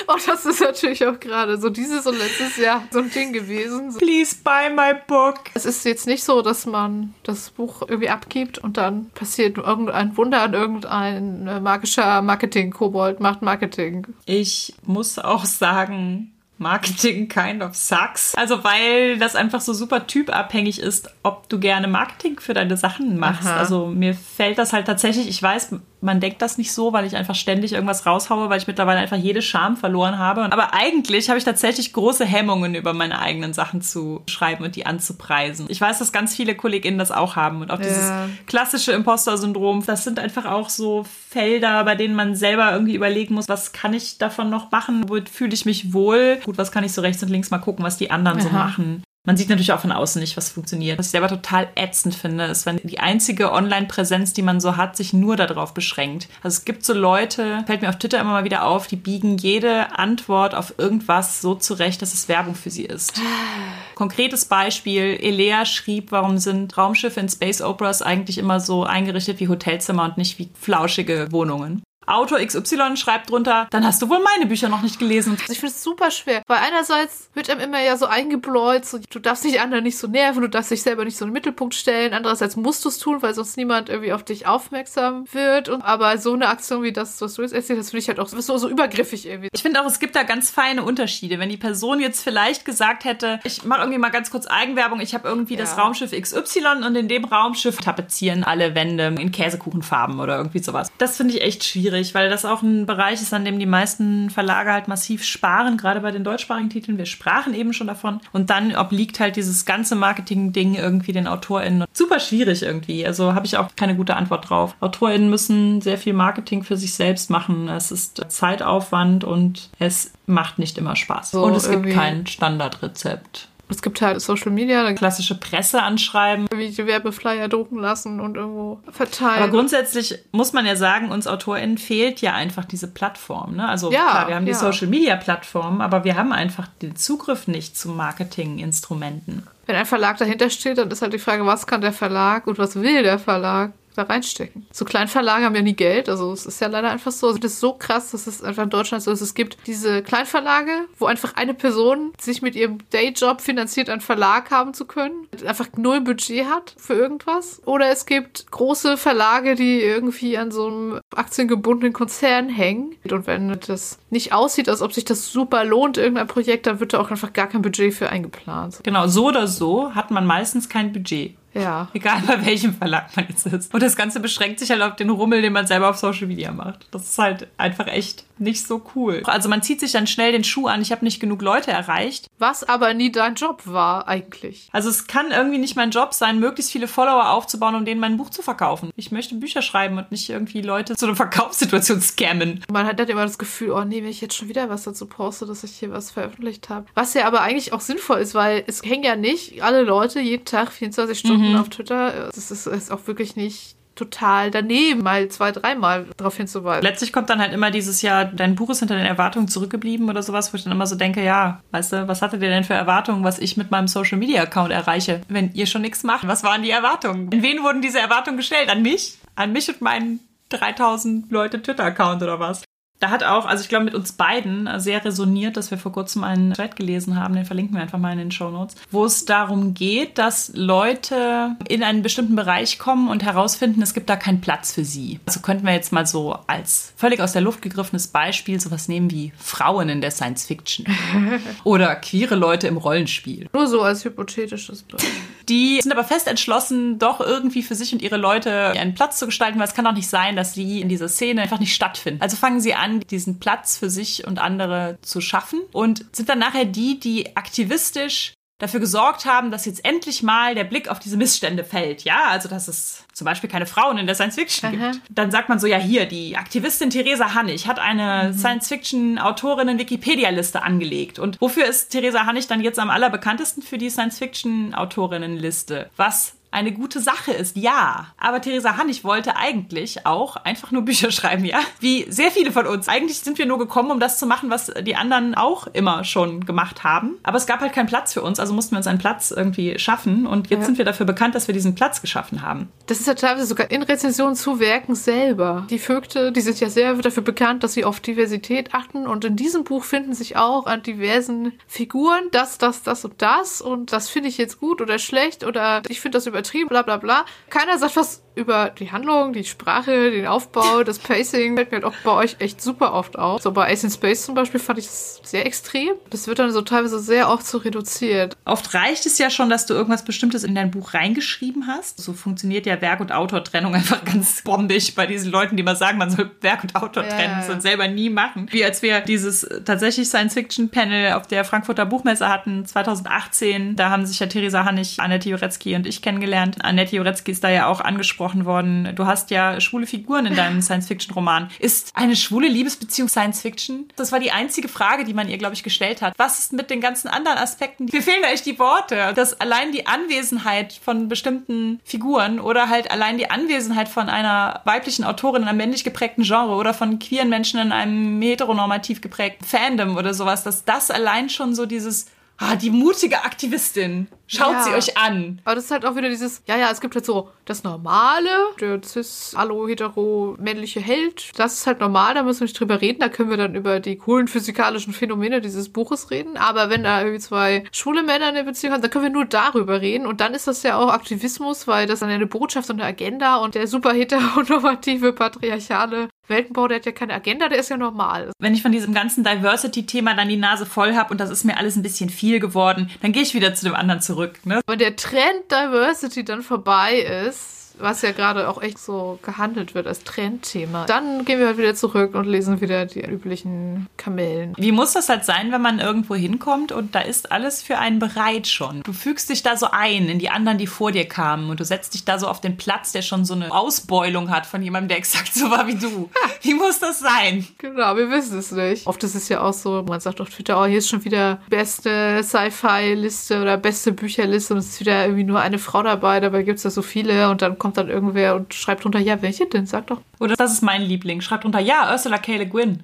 [0.07, 3.95] Und das ist natürlich auch gerade so dieses und letztes Jahr so ein Ding gewesen.
[3.97, 5.35] Please buy my book.
[5.53, 10.17] Es ist jetzt nicht so, dass man das Buch irgendwie abgibt und dann passiert irgendein
[10.17, 14.07] Wunder und irgendein äh, magischer Marketing-Kobold macht Marketing.
[14.25, 18.33] Ich muss auch sagen, Marketing kind of sucks.
[18.35, 23.17] Also weil das einfach so super typabhängig ist, ob du gerne Marketing für deine Sachen
[23.17, 23.47] machst.
[23.47, 23.57] Aha.
[23.57, 25.75] Also mir fällt das halt tatsächlich, ich weiß,
[26.05, 29.17] man denkt das nicht so, weil ich einfach ständig irgendwas raushaue, weil ich mittlerweile einfach
[29.17, 30.43] jede Scham verloren habe.
[30.43, 34.85] Aber eigentlich habe ich tatsächlich große Hemmungen, über meine eigenen Sachen zu schreiben und die
[34.85, 35.65] anzupreisen.
[35.69, 38.29] Ich weiß, dass ganz viele KollegInnen das auch haben und auch dieses Ja.
[38.47, 39.83] klassische Imposter-Syndrom.
[39.85, 43.93] Das sind einfach auch so Felder, bei denen man selber irgendwie überlegen muss, was kann
[43.93, 45.03] ich davon noch machen?
[45.09, 46.39] Womit fühle ich mich wohl?
[46.45, 48.57] Gut, was kann ich so rechts und links mal gucken, was die anderen so Aha.
[48.65, 49.03] machen?
[49.25, 50.99] Man sieht natürlich auch von außen nicht, was funktioniert.
[50.99, 54.95] Was ich selber total ätzend finde, ist, wenn die einzige Online-Präsenz, die man so hat,
[54.95, 56.27] sich nur darauf beschränkt.
[56.43, 59.37] Also es gibt so Leute, fällt mir auf Twitter immer mal wieder auf, die biegen
[59.37, 63.19] jede Antwort auf irgendwas so zurecht, dass es Werbung für sie ist.
[63.95, 69.47] Konkretes Beispiel, Elea schrieb, warum sind Raumschiffe in Space Operas eigentlich immer so eingerichtet wie
[69.47, 71.81] Hotelzimmer und nicht wie flauschige Wohnungen.
[72.05, 75.37] Autor XY schreibt drunter, dann hast du wohl meine Bücher noch nicht gelesen.
[75.39, 78.99] Also ich finde es super schwer, weil einerseits wird einem immer ja so eingebläut, so,
[79.09, 81.33] du darfst dich anderen nicht so nerven, du darfst dich selber nicht so in den
[81.33, 82.13] Mittelpunkt stellen.
[82.13, 85.69] Andererseits musst du es tun, weil sonst niemand irgendwie auf dich aufmerksam wird.
[85.69, 88.19] Und, aber so eine Aktion wie das, was du jetzt erzählt hast, finde ich halt
[88.19, 89.49] auch so, so übergriffig irgendwie.
[89.53, 91.39] Ich finde auch, es gibt da ganz feine Unterschiede.
[91.39, 95.13] Wenn die Person jetzt vielleicht gesagt hätte, ich mache irgendwie mal ganz kurz Eigenwerbung, ich
[95.13, 95.83] habe irgendwie das Ja.
[95.83, 100.91] Raumschiff XY und in dem Raumschiff tapezieren alle Wände in Käsekuchenfarben oder irgendwie sowas.
[100.97, 104.29] Das finde ich echt schwierig, weil das auch ein Bereich ist, an dem die meisten
[104.29, 106.97] Verlage halt massiv sparen, gerade bei den deutschsprachigen Titeln.
[106.97, 108.19] Wir sprachen eben schon davon.
[108.33, 111.85] Und dann obliegt halt dieses ganze Marketing-Ding irgendwie den AutorInnen.
[111.93, 113.05] Super schwierig irgendwie.
[113.05, 114.75] Also habe ich auch keine gute Antwort drauf.
[114.79, 117.69] AutorInnen müssen sehr viel Marketing für sich selbst machen.
[117.69, 121.31] Es ist Zeitaufwand und es macht nicht immer Spaß.
[121.31, 123.49] So, und es gibt kein Standardrezept.
[123.67, 126.47] Es gibt halt Social Media, Klassische Presse anschreiben.
[126.51, 129.41] irgendwie die Werbeflyer drucken lassen und irgendwo verteilen.
[129.41, 133.55] Aber grundsätzlich muss man ja sagen, uns AutorInnen fehlt ja einfach diese Plattform.
[133.55, 133.67] Ne?
[133.67, 134.57] Also Ja, klar, wir haben die ja.
[134.57, 139.47] Social Media Plattform, aber wir haben einfach den Zugriff nicht zu Marketinginstrumenten.
[139.65, 142.59] Wenn ein Verlag dahinter steht, dann ist halt die Frage, was kann der Verlag und
[142.59, 143.71] was will der Verlag?
[143.95, 144.65] Da reinstecken.
[144.71, 147.27] So Kleinverlage haben ja nie Geld, also es ist ja leider einfach so.
[147.27, 149.21] Also das ist so krass, dass es einfach in Deutschland so ist.
[149.21, 154.51] Es gibt diese Kleinverlage, wo einfach eine Person sich mit ihrem Dayjob finanziert, einen Verlag
[154.51, 157.61] haben zu können, einfach null Budget hat für irgendwas.
[157.65, 162.95] Oder es gibt große Verlage, die irgendwie an so einem aktiengebundenen Konzern hängen.
[163.09, 166.93] Und wenn das nicht aussieht, als ob sich das super lohnt, irgendein Projekt, dann wird
[166.93, 168.79] da auch einfach gar kein Budget für eingeplant.
[168.83, 171.35] Genau, so oder so hat man meistens kein Budget.
[171.55, 171.87] Ja.
[171.93, 173.73] Egal bei welchem Verlag man jetzt ist.
[173.73, 176.51] Und das Ganze beschränkt sich halt auf den Rummel, den man selber auf Social Media
[176.51, 176.87] macht.
[176.91, 179.23] Das ist halt einfach echt nicht so cool.
[179.25, 182.27] Also man zieht sich dann schnell den Schuh an, ich habe nicht genug Leute erreicht.
[182.37, 184.67] Was aber nie dein Job war, eigentlich.
[184.73, 188.17] Also es kann irgendwie nicht mein Job sein, möglichst viele Follower aufzubauen, um denen mein
[188.17, 188.91] Buch zu verkaufen.
[188.97, 192.63] Ich möchte Bücher schreiben und nicht irgendwie Leute zu einer Verkaufssituation scammen.
[192.69, 195.05] Man hat dann immer das Gefühl, oh nee, wenn ich jetzt schon wieder was dazu
[195.05, 196.87] poste, dass ich hier was veröffentlicht habe.
[196.93, 200.45] Was ja aber eigentlich auch sinnvoll ist, weil es hängen ja nicht alle Leute jeden
[200.45, 201.44] Tag 24 Stunden mhm.
[201.55, 202.29] Auf Twitter.
[202.33, 206.83] Das ist, ist auch wirklich nicht total daneben, mal zwei, dreimal darauf hinzuweisen.
[206.83, 210.21] Letztlich kommt dann halt immer dieses Jahr, dein Buch ist hinter den Erwartungen zurückgeblieben oder
[210.21, 212.73] sowas, wo ich dann immer so denke, ja, weißt du, was hattet ihr denn für
[212.73, 216.27] Erwartungen, was ich mit meinem Social Media Account erreiche, wenn ihr schon nichts macht?
[216.27, 217.29] Was waren die Erwartungen?
[217.31, 218.69] An wen wurden diese Erwartungen gestellt?
[218.69, 219.17] An mich?
[219.35, 220.19] An mich und meinen
[220.49, 222.63] 3000 Leute Twitter-Account oder was?
[222.99, 226.23] Da hat auch, also ich glaube, mit uns beiden sehr resoniert, dass wir vor kurzem
[226.23, 229.25] einen Thread gelesen haben, den verlinken wir einfach mal in den Show Notes, wo es
[229.25, 234.39] darum geht, dass Leute in einen bestimmten Bereich kommen und herausfinden, es gibt da keinen
[234.39, 235.19] Platz für sie.
[235.25, 239.11] Also könnten wir jetzt mal so als völlig aus der Luft gegriffenes Beispiel sowas nehmen
[239.11, 240.85] wie Frauen in der Science Fiction
[241.63, 243.49] oder queere Leute im Rollenspiel.
[243.53, 245.11] Nur so als hypothetisches Beispiel.
[245.49, 249.25] Die sind aber fest entschlossen, doch irgendwie für sich und ihre Leute einen Platz zu
[249.25, 252.21] gestalten, weil es kann doch nicht sein, dass sie in dieser Szene einfach nicht stattfinden.
[252.21, 256.39] Also fangen sie an, diesen Platz für sich und andere zu schaffen und sind dann
[256.39, 261.17] nachher die, die aktivistisch dafür gesorgt haben, dass jetzt endlich mal der Blick auf diese
[261.17, 262.03] Missstände fällt.
[262.03, 264.91] Ja, also dass es zum Beispiel keine Frauen in der Science Fiction Aha.
[264.91, 265.03] gibt.
[265.09, 268.37] Dann sagt man so, ja hier, die Aktivistin Theresa Hannig hat eine mhm.
[268.37, 271.19] Science Fiction Autorinnen Wikipedia-Liste angelegt.
[271.19, 275.89] Und wofür ist Theresa Hannig dann jetzt am allerbekanntesten für die Science Fiction Autorinnen-Liste?
[275.97, 278.07] Was eine gute Sache ist, ja.
[278.17, 281.59] Aber Theresa Hannig wollte eigentlich auch einfach nur Bücher schreiben, ja.
[281.81, 282.87] Wie sehr viele von uns.
[282.87, 286.45] Eigentlich sind wir nur gekommen, um das zu machen, was die anderen auch immer schon
[286.45, 287.17] gemacht haben.
[287.23, 289.77] Aber es gab halt keinen Platz für uns, also mussten wir uns einen Platz irgendwie
[289.77, 290.25] schaffen.
[290.25, 290.65] Und jetzt ja.
[290.65, 292.69] sind wir dafür bekannt, dass wir diesen Platz geschaffen haben.
[292.85, 295.67] Das ist ja teilweise sogar in Rezensionen zu Werken selber.
[295.69, 299.05] Die Vögte, die sind ja sehr dafür bekannt, dass sie auf Diversität achten.
[299.05, 303.59] Und in diesem Buch finden sich auch an diversen Figuren das, das, das und das.
[303.59, 306.81] Und das finde ich jetzt gut oder schlecht oder ich finde das über übertrieben, bla
[306.81, 307.25] bla bla.
[307.49, 311.55] Keiner sagt was über die Handlung, die Sprache, den Aufbau, das Pacing.
[311.55, 313.41] Fällt mir halt auch bei euch echt super oft auf.
[313.41, 315.89] So bei Ace in Space zum Beispiel fand ich das sehr extrem.
[316.09, 318.35] Das wird dann so teilweise sehr oft so reduziert.
[318.45, 322.01] Oft reicht es ja schon, dass du irgendwas Bestimmtes in dein Buch reingeschrieben hast.
[322.01, 325.97] So funktioniert ja Werk- und Autortrennung einfach ganz bombig bei diesen Leuten, die mal sagen,
[325.97, 327.53] man soll Werk und Autor ja, trennen ja.
[327.53, 328.47] und selber nie machen.
[328.51, 333.75] Wie als wir dieses tatsächlich Science-Fiction-Panel auf der Frankfurter Buchmesse hatten 2018.
[333.75, 336.57] Da haben sich ja Theresa Hannig, Annette Jurecki und ich kennengelernt kennengelernt.
[336.63, 338.91] Annette Jurecki ist da ja auch angesprochen worden.
[338.95, 341.49] Du hast ja schwule Figuren in deinem Science-Fiction-Roman.
[341.59, 343.89] Ist eine schwule Liebesbeziehung Science-Fiction?
[343.95, 346.13] Das war die einzige Frage, die man ihr, glaube ich, gestellt hat.
[346.17, 347.85] Was ist mit den ganzen anderen Aspekten?
[347.91, 349.13] Mir fehlen da echt die Worte.
[349.15, 355.03] Dass allein die Anwesenheit von bestimmten Figuren oder halt allein die Anwesenheit von einer weiblichen
[355.03, 359.97] Autorin in einem männlich geprägten Genre oder von queeren Menschen in einem heteronormativ geprägten Fandom
[359.97, 362.07] oder sowas, dass das allein schon so dieses
[362.37, 364.07] ah, die mutige Aktivistin.
[364.27, 364.63] Schaut ja.
[364.63, 365.39] sie euch an.
[365.45, 368.29] Aber das ist halt auch wieder dieses, ja, ja, es gibt halt so das Normale,
[368.59, 371.31] der cis, allo, hetero, männliche Held.
[371.37, 372.99] Das ist halt normal, da müssen wir nicht drüber reden.
[372.99, 376.37] Da können wir dann über die coolen physikalischen Phänomene dieses Buches reden.
[376.37, 379.81] Aber wenn da irgendwie zwei schwule Männer eine Beziehung haben, dann können wir nur darüber
[379.81, 380.07] reden.
[380.07, 383.37] Und dann ist das ja auch Aktivismus, weil das dann eine Botschaft und eine Agenda
[383.37, 388.31] und der super heteronormative, patriarchale Weltenbau, der hat ja keine Agenda, der ist ja normal.
[388.39, 391.57] Wenn ich von diesem ganzen Diversity-Thema dann die Nase voll habe und das ist mir
[391.57, 394.39] alles ein bisschen viel geworden, dann gehe ich wieder zu dem anderen zurück.
[394.45, 394.61] Ne?
[394.67, 399.87] Wenn der Trend Diversity dann vorbei ist, was ja gerade auch echt so gehandelt wird
[399.87, 400.85] als Trendthema.
[400.85, 404.53] Dann gehen wir halt wieder zurück und lesen wieder die üblichen Kamellen.
[404.57, 407.99] Wie muss das halt sein, wenn man irgendwo hinkommt und da ist alles für einen
[407.99, 408.81] bereit schon?
[408.83, 411.65] Du fügst dich da so ein in die anderen, die vor dir kamen und du
[411.65, 414.89] setzt dich da so auf den Platz, der schon so eine Ausbeulung hat von jemandem,
[414.89, 416.09] der exakt so war wie du.
[416.41, 417.47] Wie muss das sein?
[417.57, 418.87] Genau, wir wissen es nicht.
[418.87, 421.39] Oft ist es ja auch so, man sagt auf Twitter, oh, hier ist schon wieder
[421.49, 426.43] beste Sci-Fi-Liste oder beste Bücherliste und es ist wieder irgendwie nur eine Frau dabei, dabei
[426.43, 429.45] gibt es da so viele und dann kommt dann irgendwer und schreibt drunter, ja, welche
[429.45, 429.65] denn?
[429.65, 430.01] Sag doch.
[430.19, 431.21] Oder das ist mein Liebling.
[431.21, 432.37] Schreibt drunter, ja, Ursula K.
[432.37, 432.83] Le Guin.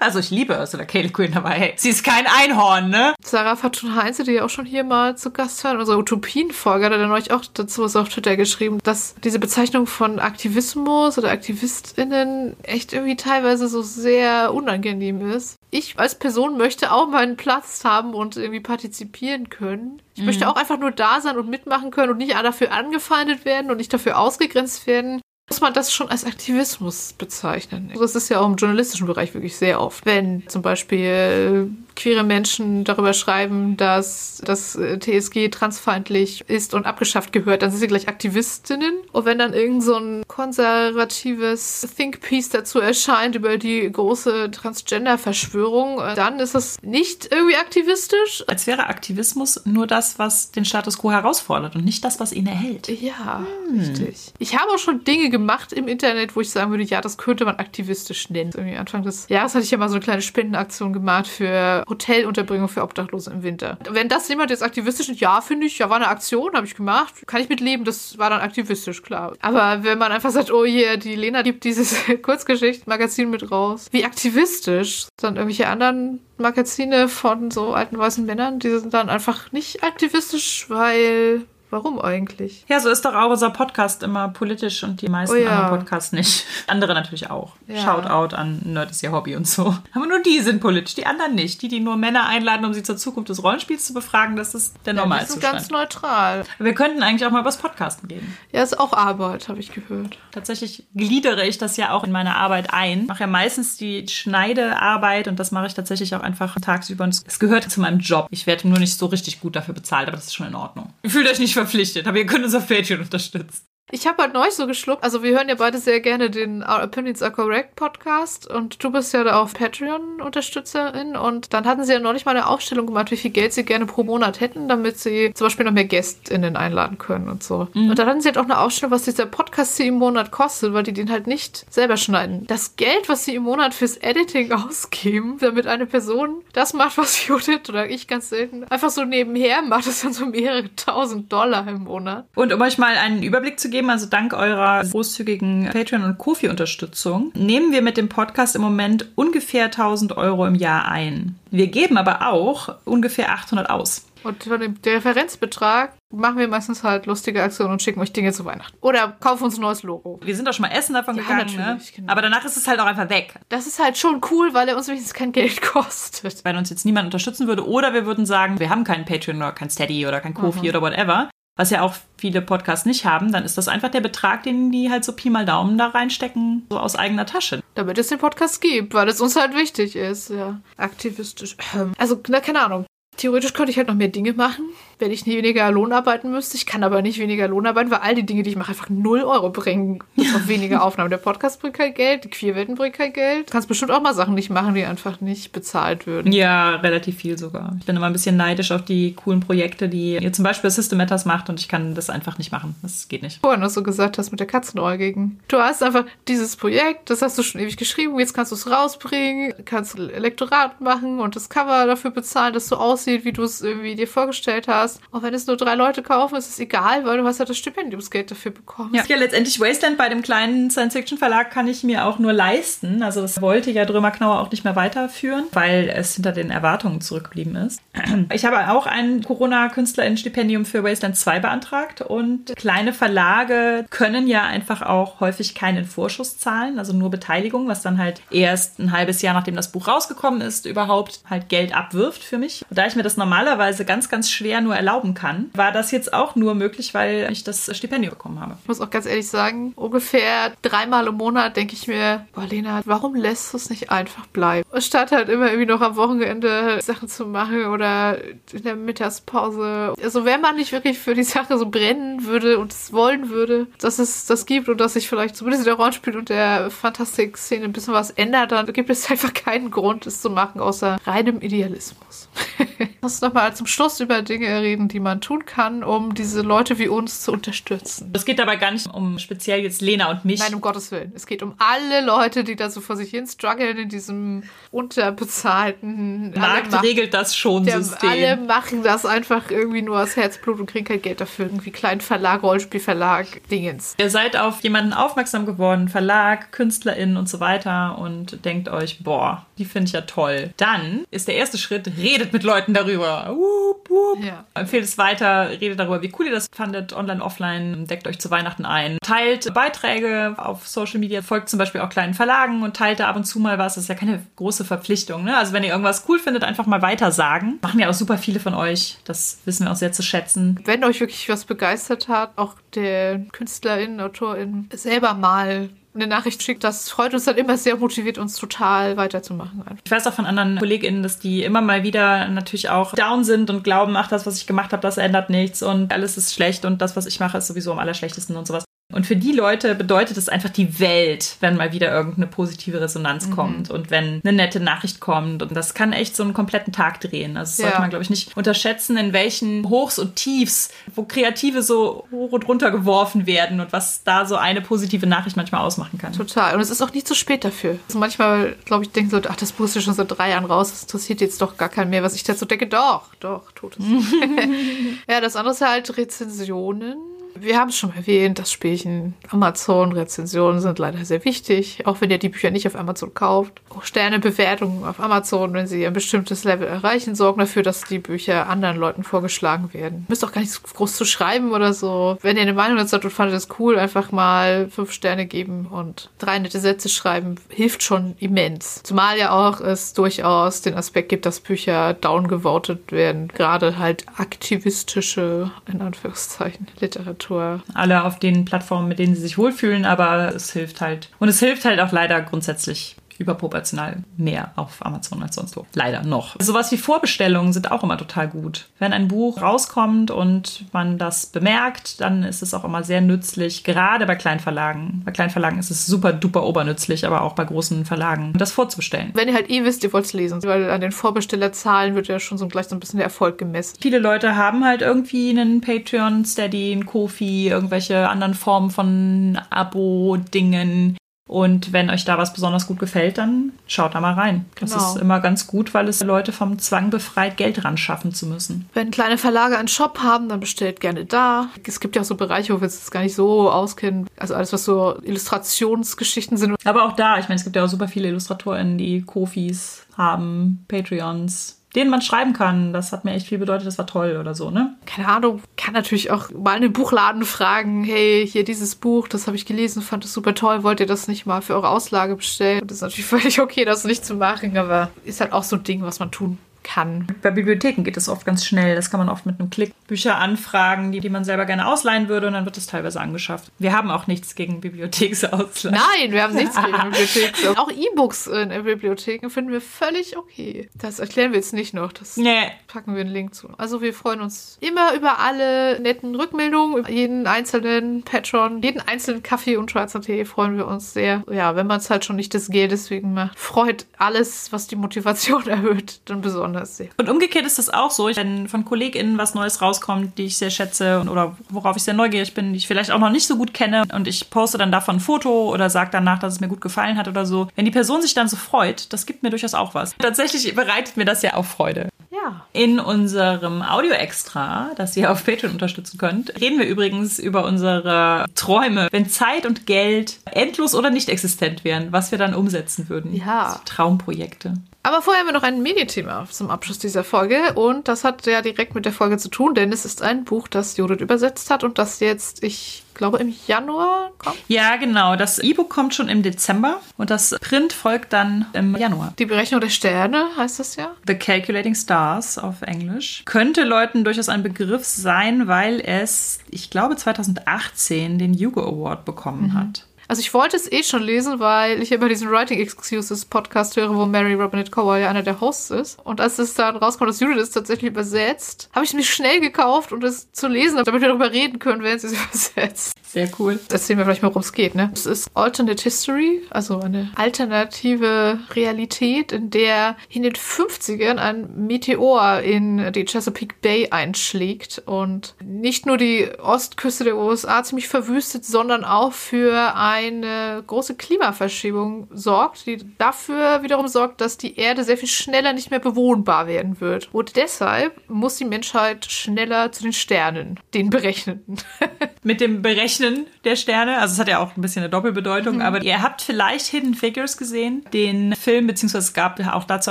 [0.00, 1.02] Also ich liebe Ursula K.
[1.02, 3.14] Le Guin, aber hey, sie ist kein Einhorn, ne?
[3.24, 6.92] Sarah Fatun Heinze, die ja auch schon hier mal zu Gast war, unsere Utopien-Folge, hat
[6.92, 11.30] er dann euch auch dazu was auf Twitter geschrieben, dass diese Bezeichnung von Aktivismus oder
[11.30, 15.56] AktivistInnen echt irgendwie teilweise so sehr unangenehm ist.
[15.70, 20.00] Ich als Person möchte auch meinen Platz haben und irgendwie partizipieren können.
[20.18, 23.70] Ich möchte auch einfach nur da sein und mitmachen können und nicht dafür angefeindet werden
[23.70, 27.90] und nicht dafür ausgegrenzt werden muss man das schon als Aktivismus bezeichnen.
[27.98, 30.04] Das ist ja auch im journalistischen Bereich wirklich sehr oft.
[30.04, 37.32] Wenn zum Beispiel queere Menschen darüber schreiben, dass das äh, TSG transfeindlich ist und abgeschafft
[37.32, 38.94] gehört, dann sind sie gleich Aktivistinnen.
[39.12, 46.14] Und wenn dann irgend so ein konservatives Think-Piece dazu erscheint über die große Transgender-Verschwörung, äh,
[46.14, 48.44] dann ist das nicht irgendwie aktivistisch.
[48.46, 52.46] Als wäre Aktivismus nur das, was den Status quo herausfordert und nicht das, was ihn
[52.46, 52.88] erhält.
[52.88, 53.80] Ja, hm.
[53.80, 54.32] richtig.
[54.38, 57.44] Ich habe auch schon Dinge gemacht im Internet, wo ich sagen würde, ja, das könnte
[57.44, 58.52] man aktivistisch nennen.
[58.54, 62.68] Irgendwie Anfang des Jahres hatte ich ja mal so eine kleine Spendenaktion gemacht für Hotelunterbringung
[62.68, 63.78] für Obdachlose im Winter.
[63.90, 66.74] Wenn das jemand jetzt aktivistisch ist, ja, finde ich, ja, war eine Aktion, habe ich
[66.74, 69.34] gemacht, kann ich mitleben, das war dann aktivistisch, klar.
[69.40, 74.04] Aber wenn man einfach sagt, oh hier, die Lena gibt dieses Kurzgeschichtenmagazin mit raus, wie
[74.04, 79.82] aktivistisch, dann irgendwelche anderen Magazine von so alten weißen Männern, die sind dann einfach nicht
[79.82, 82.64] aktivistisch, weil Warum eigentlich?
[82.68, 85.50] Ja, so ist doch auch unser Podcast immer politisch und die meisten oh ja.
[85.50, 86.46] anderen Podcasts nicht.
[86.66, 87.52] Andere natürlich auch.
[87.66, 87.82] Ja.
[87.82, 89.76] Shoutout an Nerd ist ihr Hobby und so.
[89.94, 91.60] Aber nur die sind politisch, die anderen nicht.
[91.60, 94.76] Die, die nur Männer einladen, um sie zur Zukunft des Rollenspiels zu befragen, das ist
[94.86, 95.42] der ja, Normalzustand.
[95.42, 96.44] Die sind ganz neutral.
[96.58, 98.34] Wir könnten eigentlich auch mal was Podcasten gehen.
[98.52, 100.18] Ja, ist auch Arbeit, habe ich gehört.
[100.32, 103.02] Tatsächlich gliedere ich das ja auch in meine Arbeit ein.
[103.02, 107.04] Ich mache ja meistens die Schneidearbeit und das mache ich tatsächlich auch einfach tagsüber.
[107.04, 108.26] Und es gehört zu meinem Job.
[108.30, 110.94] Ich werde nur nicht so richtig gut dafür bezahlt, aber das ist schon in Ordnung.
[111.04, 113.66] Fühlt euch nicht verpflichtet, aber ihr könnt uns auf Patreon unterstützen.
[113.90, 115.02] Ich habe halt neulich so geschluckt.
[115.02, 118.92] Also wir hören ja beide sehr gerne den Our Opinions Are Correct Podcast und du
[118.92, 122.86] bist ja da auf Patreon Unterstützerin und dann hatten sie ja neulich mal eine Aufstellung
[122.86, 125.86] gemacht, wie viel Geld sie gerne pro Monat hätten, damit sie zum Beispiel noch mehr
[125.86, 127.68] GästInnen einladen können und so.
[127.72, 127.88] Mhm.
[127.88, 130.74] Und dann hatten sie halt auch eine Aufstellung, was dieser Podcast sie im Monat kostet,
[130.74, 132.46] weil die den halt nicht selber schneiden.
[132.46, 137.26] Das Geld, was sie im Monat fürs Editing ausgeben, damit eine Person das macht, was
[137.26, 141.66] Judith oder ich ganz selten einfach so nebenher macht, das dann so mehrere tausend Dollar
[141.66, 142.26] im Monat.
[142.34, 143.90] Und um euch mal einen Überblick zu geben, geben.
[143.90, 149.66] Also dank eurer großzügigen Patreon- und Kofi-Unterstützung nehmen wir mit dem Podcast im Moment ungefähr
[149.66, 151.36] 1000 Euro im Jahr ein.
[151.50, 154.04] Wir geben aber auch ungefähr 800 aus.
[154.24, 158.44] Und von dem Referenzbetrag machen wir meistens halt lustige Aktionen und schicken euch Dinge zu
[158.44, 158.76] Weihnachten.
[158.80, 160.18] Oder kaufen uns ein neues Logo.
[160.24, 161.80] Wir sind doch schon mal essen davon ja, gegangen, ne?
[161.94, 162.12] Genau.
[162.12, 163.34] Aber danach ist es halt auch einfach weg.
[163.48, 166.44] Das ist halt schon cool, weil er uns wenigstens kein Geld kostet.
[166.44, 169.52] Wenn uns jetzt niemand unterstützen würde oder wir würden sagen, wir haben keinen Patreon oder
[169.52, 170.68] kein Steady oder kein Kofi mhm.
[170.68, 174.44] oder whatever, was ja auch viele Podcasts nicht haben, dann ist das einfach der Betrag,
[174.44, 177.60] den die halt so Pi mal Daumen da reinstecken, so aus eigener Tasche.
[177.74, 180.60] Damit es den Podcast gibt, weil es uns halt wichtig ist, ja.
[180.76, 181.56] Aktivistisch.
[181.98, 182.86] Also, na, keine Ahnung.
[183.16, 184.66] Theoretisch könnte ich halt noch mehr Dinge machen,
[184.98, 186.56] wenn ich weniger Lohn arbeiten müsste.
[186.56, 188.88] Ich kann aber nicht weniger Lohn arbeiten, weil all die Dinge, die ich mache, einfach
[188.88, 190.02] 0 Euro bringen.
[190.34, 191.10] Auf weniger Aufnahmen.
[191.10, 193.48] Der Podcast bringt kein Geld, die Queerwelten bringt kein Geld.
[193.48, 196.32] Du kannst bestimmt auch mal Sachen nicht machen, die einfach nicht bezahlt würden.
[196.32, 197.76] Ja, relativ viel sogar.
[197.80, 200.98] Ich bin immer ein bisschen neidisch auf die coolen Projekte, die ihr zum Beispiel System
[200.98, 202.74] Matters macht und ich kann das einfach nicht machen.
[202.82, 203.40] Das geht nicht.
[203.40, 205.40] Vorhin, was du gesagt hast mit der Katzenäugigen.
[205.48, 208.70] Du hast einfach dieses Projekt, das hast du schon ewig geschrieben, jetzt kannst du es
[208.70, 213.42] rausbringen, kannst Elektorat machen und das Cover dafür bezahlen, dass du aussiehst aussieht, wie du
[213.42, 214.87] es irgendwie dir vorgestellt hast.
[215.12, 217.56] Auch wenn es nur drei Leute kaufen, ist es egal, weil du hast ja das
[217.56, 218.94] Stipendiumsgeld dafür bekommen.
[218.94, 223.02] Ja, ja letztendlich Wasteland bei dem kleinen Science-Fiction-Verlag kann ich mir auch nur leisten.
[223.02, 227.00] Also das wollte ja Drömer Knauer auch nicht mehr weiterführen, weil es hinter den Erwartungen
[227.00, 227.80] zurückgeblieben ist.
[228.32, 234.82] Ich habe auch ein Corona-KünstlerInnen-Stipendium für Wasteland 2 beantragt und kleine Verlage können ja einfach
[234.82, 239.34] auch häufig keinen Vorschuss zahlen, also nur Beteiligung, was dann halt erst ein halbes Jahr
[239.34, 242.64] nachdem das Buch rausgekommen ist, überhaupt halt Geld abwirft für mich.
[242.68, 246.12] Und da ich mir das normalerweise ganz, ganz schwer nur erlauben kann, war das jetzt
[246.14, 248.56] auch nur möglich, weil ich das Stipendium bekommen habe.
[248.62, 252.80] Ich muss auch ganz ehrlich sagen, ungefähr dreimal im Monat denke ich mir, boah, Lena,
[252.84, 254.66] warum lässt du es nicht einfach bleiben?
[254.80, 258.18] Statt halt immer irgendwie noch am Wochenende Sachen zu machen oder
[258.52, 259.94] in der Mittagspause.
[260.00, 263.66] Also wenn man nicht wirklich für die Sache so brennen würde und es wollen würde,
[263.80, 267.64] dass es das gibt und dass sich vielleicht zumindest in der Rollenspiel- und der Fantastik-Szene
[267.64, 271.40] ein bisschen was ändert, dann gibt es einfach keinen Grund, es zu machen, außer reinem
[271.40, 272.28] Idealismus.
[273.02, 276.78] Lass uns nochmal zum Schluss über Dinge reden, die man tun kann, um diese Leute
[276.78, 278.10] wie uns zu unterstützen.
[278.14, 280.40] Es geht dabei gar nicht um speziell jetzt Lena und mich.
[280.40, 281.12] Nein, um Gottes Willen.
[281.14, 286.32] Es geht um alle Leute, die da so vor sich hin strugglen in diesem unterbezahlten
[286.32, 288.10] Markt machen, regelt das schon der, System.
[288.10, 291.46] Alle machen das einfach irgendwie nur aus Herzblut und kriegen kein Geld dafür.
[291.46, 293.94] Irgendwie kleinen Verlag, Rollspielverlag, Dingens.
[293.98, 299.46] Ihr seid auf jemanden aufmerksam geworden, Verlag, KünstlerInnen und so weiter und denkt euch, boah,
[299.58, 300.52] die finde ich ja toll.
[300.56, 303.28] Dann ist der erste Schritt, redet mit Leuten darüber.
[303.30, 304.24] Wupp, wupp.
[304.24, 304.44] Ja.
[304.60, 308.30] Empfehlt es weiter, redet darüber, wie cool ihr das fandet, online, offline, deckt euch zu
[308.30, 308.98] Weihnachten ein.
[309.02, 313.16] Teilt Beiträge auf Social Media, folgt zum Beispiel auch kleinen Verlagen und teilt da ab
[313.16, 313.74] und zu mal was.
[313.74, 315.24] Das ist ja keine große Verpflichtung.
[315.24, 315.36] Ne?
[315.36, 317.58] Also wenn ihr irgendwas cool findet, einfach mal weiter sagen.
[317.62, 318.98] Machen ja auch super viele von euch.
[319.04, 320.60] Das wissen wir auch sehr zu schätzen.
[320.64, 326.64] Wenn euch wirklich was begeistert hat, auch der KünstlerInnen, AutorInnen selber mal eine Nachricht schickt,
[326.64, 329.64] das freut uns dann immer sehr, motiviert uns total weiterzumachen.
[329.84, 333.50] Ich weiß auch von anderen KollegInnen, dass die immer mal wieder natürlich auch down sind
[333.50, 336.64] und glauben, ach, das, was ich gemacht habe, das ändert nichts und alles ist schlecht
[336.64, 338.64] und das, was ich mache, ist sowieso am allerschlechtesten und sowas.
[338.90, 343.26] Und für die Leute bedeutet es einfach die Welt, wenn mal wieder irgendeine positive Resonanz
[343.26, 343.32] mhm.
[343.32, 345.42] kommt und wenn eine nette Nachricht kommt.
[345.42, 347.36] Und das kann echt so einen kompletten Tag drehen.
[347.36, 347.64] Also das ja.
[347.64, 352.32] sollte man, glaube ich, nicht unterschätzen, in welchen Hochs und Tiefs, wo Kreative so hoch
[352.32, 356.14] und runter geworfen werden und was da so eine positive Nachricht manchmal ausmachen kann.
[356.14, 356.54] Total.
[356.54, 357.78] Und es ist auch nicht zu spät dafür.
[357.88, 360.84] Also manchmal, glaube ich, denken so, ach, das ja schon seit drei Jahren raus, das
[360.84, 362.02] interessiert jetzt doch gar keinen mehr.
[362.02, 363.84] Was ich dazu denke, doch, doch, tut es.
[365.06, 366.96] ja, das andere ist halt Rezensionen
[367.40, 372.18] wir haben es schon erwähnt, das Spielchen Amazon-Rezensionen sind leider sehr wichtig, auch wenn ihr
[372.18, 373.60] die Bücher nicht auf Amazon kauft.
[373.70, 378.48] Auch Sternebewertungen auf Amazon, wenn sie ein bestimmtes Level erreichen, sorgen dafür, dass die Bücher
[378.48, 380.06] anderen Leuten vorgeschlagen werden.
[380.08, 382.18] Müsst auch gar nicht so groß zu schreiben oder so.
[382.22, 385.66] Wenn ihr eine Meinung dazu habt und fandet es cool, einfach mal fünf Sterne geben
[385.66, 388.82] und drei nette Sätze schreiben, hilft schon immens.
[388.82, 393.28] Zumal ja auch es durchaus den Aspekt gibt, dass Bücher downgevotet werden.
[393.28, 397.27] Gerade halt aktivistische, in Anführungszeichen, Literatur.
[397.28, 397.62] Literatur.
[397.74, 401.08] Alle auf den Plattformen, mit denen sie sich wohlfühlen, aber es hilft halt.
[401.18, 405.66] Und es hilft halt auch leider grundsätzlich überproportional mehr auf Amazon als sonst wo.
[405.74, 406.36] Leider noch.
[406.40, 408.68] Sowas wie Vorbestellungen sind auch immer total gut.
[408.78, 413.64] Wenn ein Buch rauskommt und man das bemerkt, dann ist es auch immer sehr nützlich,
[413.64, 415.02] gerade bei Kleinverlagen.
[415.04, 419.10] Bei Kleinverlagen ist es super duper obernützlich, aber auch bei großen Verlagen, das vorzubestellen.
[419.14, 422.20] Wenn ihr halt eh wisst, ihr wollt es lesen, weil an den Vorbestellerzahlen wird ja
[422.20, 423.76] schon so gleich so ein bisschen der Erfolg gemessen.
[423.80, 430.96] Viele Leute haben halt irgendwie einen Patreon, Steady, einen Kofi, irgendwelche anderen Formen von Abo-Dingen.
[431.28, 434.46] Und wenn euch da was besonders gut gefällt, dann schaut da mal rein.
[434.58, 434.94] Das genau.
[434.94, 438.68] ist immer ganz gut, weil es Leute vom Zwang befreit, Geld ran schaffen zu müssen.
[438.72, 441.48] Wenn kleine Verlage einen Shop haben, dann bestellt gerne da.
[441.64, 444.08] Es gibt ja auch so Bereiche, wo wir es gar nicht so auskennen.
[444.16, 446.56] Also alles, was so Illustrationsgeschichten sind.
[446.64, 450.64] Aber auch da, ich meine, es gibt ja auch super viele IllustratorInnen, die Kofis haben,
[450.66, 452.72] Patreons, denen man schreiben kann.
[452.72, 454.74] Das hat mir echt viel bedeutet, das war toll oder so, ne?
[454.84, 459.26] Keine Ahnung, kann natürlich auch mal in den Buchladen fragen, hey, hier dieses Buch, das
[459.26, 462.16] habe ich gelesen, fand es super toll, wollt ihr das nicht mal für eure Auslage
[462.16, 462.62] bestellen?
[462.66, 465.62] Das ist natürlich völlig okay, das nicht zu machen, aber ist halt auch so ein
[465.62, 466.38] Ding, was man tun
[466.68, 467.06] kann.
[467.22, 468.76] Bei Bibliotheken geht es oft ganz schnell.
[468.76, 472.08] Das kann man oft mit einem Klick Bücher anfragen, die, die man selber gerne ausleihen
[472.08, 473.50] würde und dann wird das teilweise angeschafft.
[473.58, 475.78] Wir haben auch nichts gegen Bibliotheksausleihen.
[475.78, 477.56] Nein, wir haben nichts gegen Bibliotheksausleihen.
[477.56, 480.68] Auch E-Books in Bibliotheken finden wir völlig okay.
[480.74, 481.90] Das erklären wir jetzt nicht noch.
[481.90, 482.50] Das nee.
[482.66, 483.48] packen wir einen Link zu.
[483.56, 489.22] Also wir freuen uns immer über alle netten Rückmeldungen, über jeden einzelnen Patron, jeden einzelnen
[489.22, 491.24] Kaffee und schwarzer Tee freuen wir uns sehr.
[491.30, 494.76] Ja, wenn man es halt schon nicht des Geldes wegen macht, freut alles, was die
[494.76, 499.34] Motivation erhöht, dann besonders besonders Und umgekehrt ist das auch so, wenn von KollegInnen was
[499.34, 502.90] Neues rauskommt, die ich sehr schätze oder worauf ich sehr neugierig bin, die ich vielleicht
[502.90, 505.90] auch noch nicht so gut kenne und ich poste dann davon ein Foto oder sage
[505.92, 507.48] danach, dass es mir gut gefallen hat oder so.
[507.54, 509.94] Wenn die Person sich dann so freut, das gibt mir durchaus auch was.
[509.98, 511.88] Tatsächlich bereitet mir das ja auch Freude.
[512.10, 512.46] Ja.
[512.52, 518.88] In unserem Audio-Extra, das ihr auf Patreon unterstützen könnt, reden wir übrigens über unsere Träume,
[518.90, 523.14] wenn Zeit und Geld endlos oder nicht existent wären, was wir dann umsetzen würden.
[523.14, 523.46] Ja.
[523.46, 524.54] Also Traumprojekte.
[524.82, 528.42] Aber vorher haben wir noch ein Medienthema zum Abschluss dieser Folge und das hat ja
[528.42, 531.64] direkt mit der Folge zu tun, denn es ist ein Buch, das Judith übersetzt hat
[531.64, 534.36] und das jetzt, ich glaube, im Januar kommt.
[534.48, 535.16] Ja, genau.
[535.16, 539.14] Das E-Book kommt schon im Dezember und das Print folgt dann im Januar.
[539.18, 540.92] Die Berechnung der Sterne heißt das ja?
[541.06, 543.22] The Calculating Stars auf Englisch.
[543.24, 549.48] Könnte Leuten durchaus ein Begriff sein, weil es, ich glaube, 2018 den Hugo Award bekommen
[549.48, 549.54] mhm.
[549.54, 549.87] hat.
[550.08, 553.94] Also ich wollte es eh schon lesen, weil ich immer diesen Writing Excuses Podcast höre,
[553.94, 555.98] wo Mary Robinette Cowell ja einer der Hosts ist.
[556.02, 559.40] Und als es dann rauskommt, dass Judith es tatsächlich übersetzt, habe ich es mir schnell
[559.40, 562.94] gekauft, um es zu lesen, damit wir darüber reden können, wer es übersetzt.
[563.10, 563.58] Sehr cool.
[563.70, 564.74] Erzählen wir vielleicht mal, worum es geht.
[564.74, 564.90] Ne?
[564.92, 572.40] Es ist Alternate History, also eine alternative Realität, in der in den 50ern ein Meteor
[572.40, 578.84] in die Chesapeake Bay einschlägt und nicht nur die Ostküste der USA ziemlich verwüstet, sondern
[578.84, 585.08] auch für eine große Klimaverschiebung sorgt, die dafür wiederum sorgt, dass die Erde sehr viel
[585.08, 587.08] schneller nicht mehr bewohnbar werden wird.
[587.12, 591.56] Und deshalb muss die Menschheit schneller zu den Sternen, den Berechneten.
[592.22, 595.62] Mit dem Berechnen der Sterne, also es hat ja auch ein bisschen eine Doppelbedeutung, mhm.
[595.62, 599.90] aber ihr habt vielleicht Hidden Figures gesehen, den Film, beziehungsweise es gab auch dazu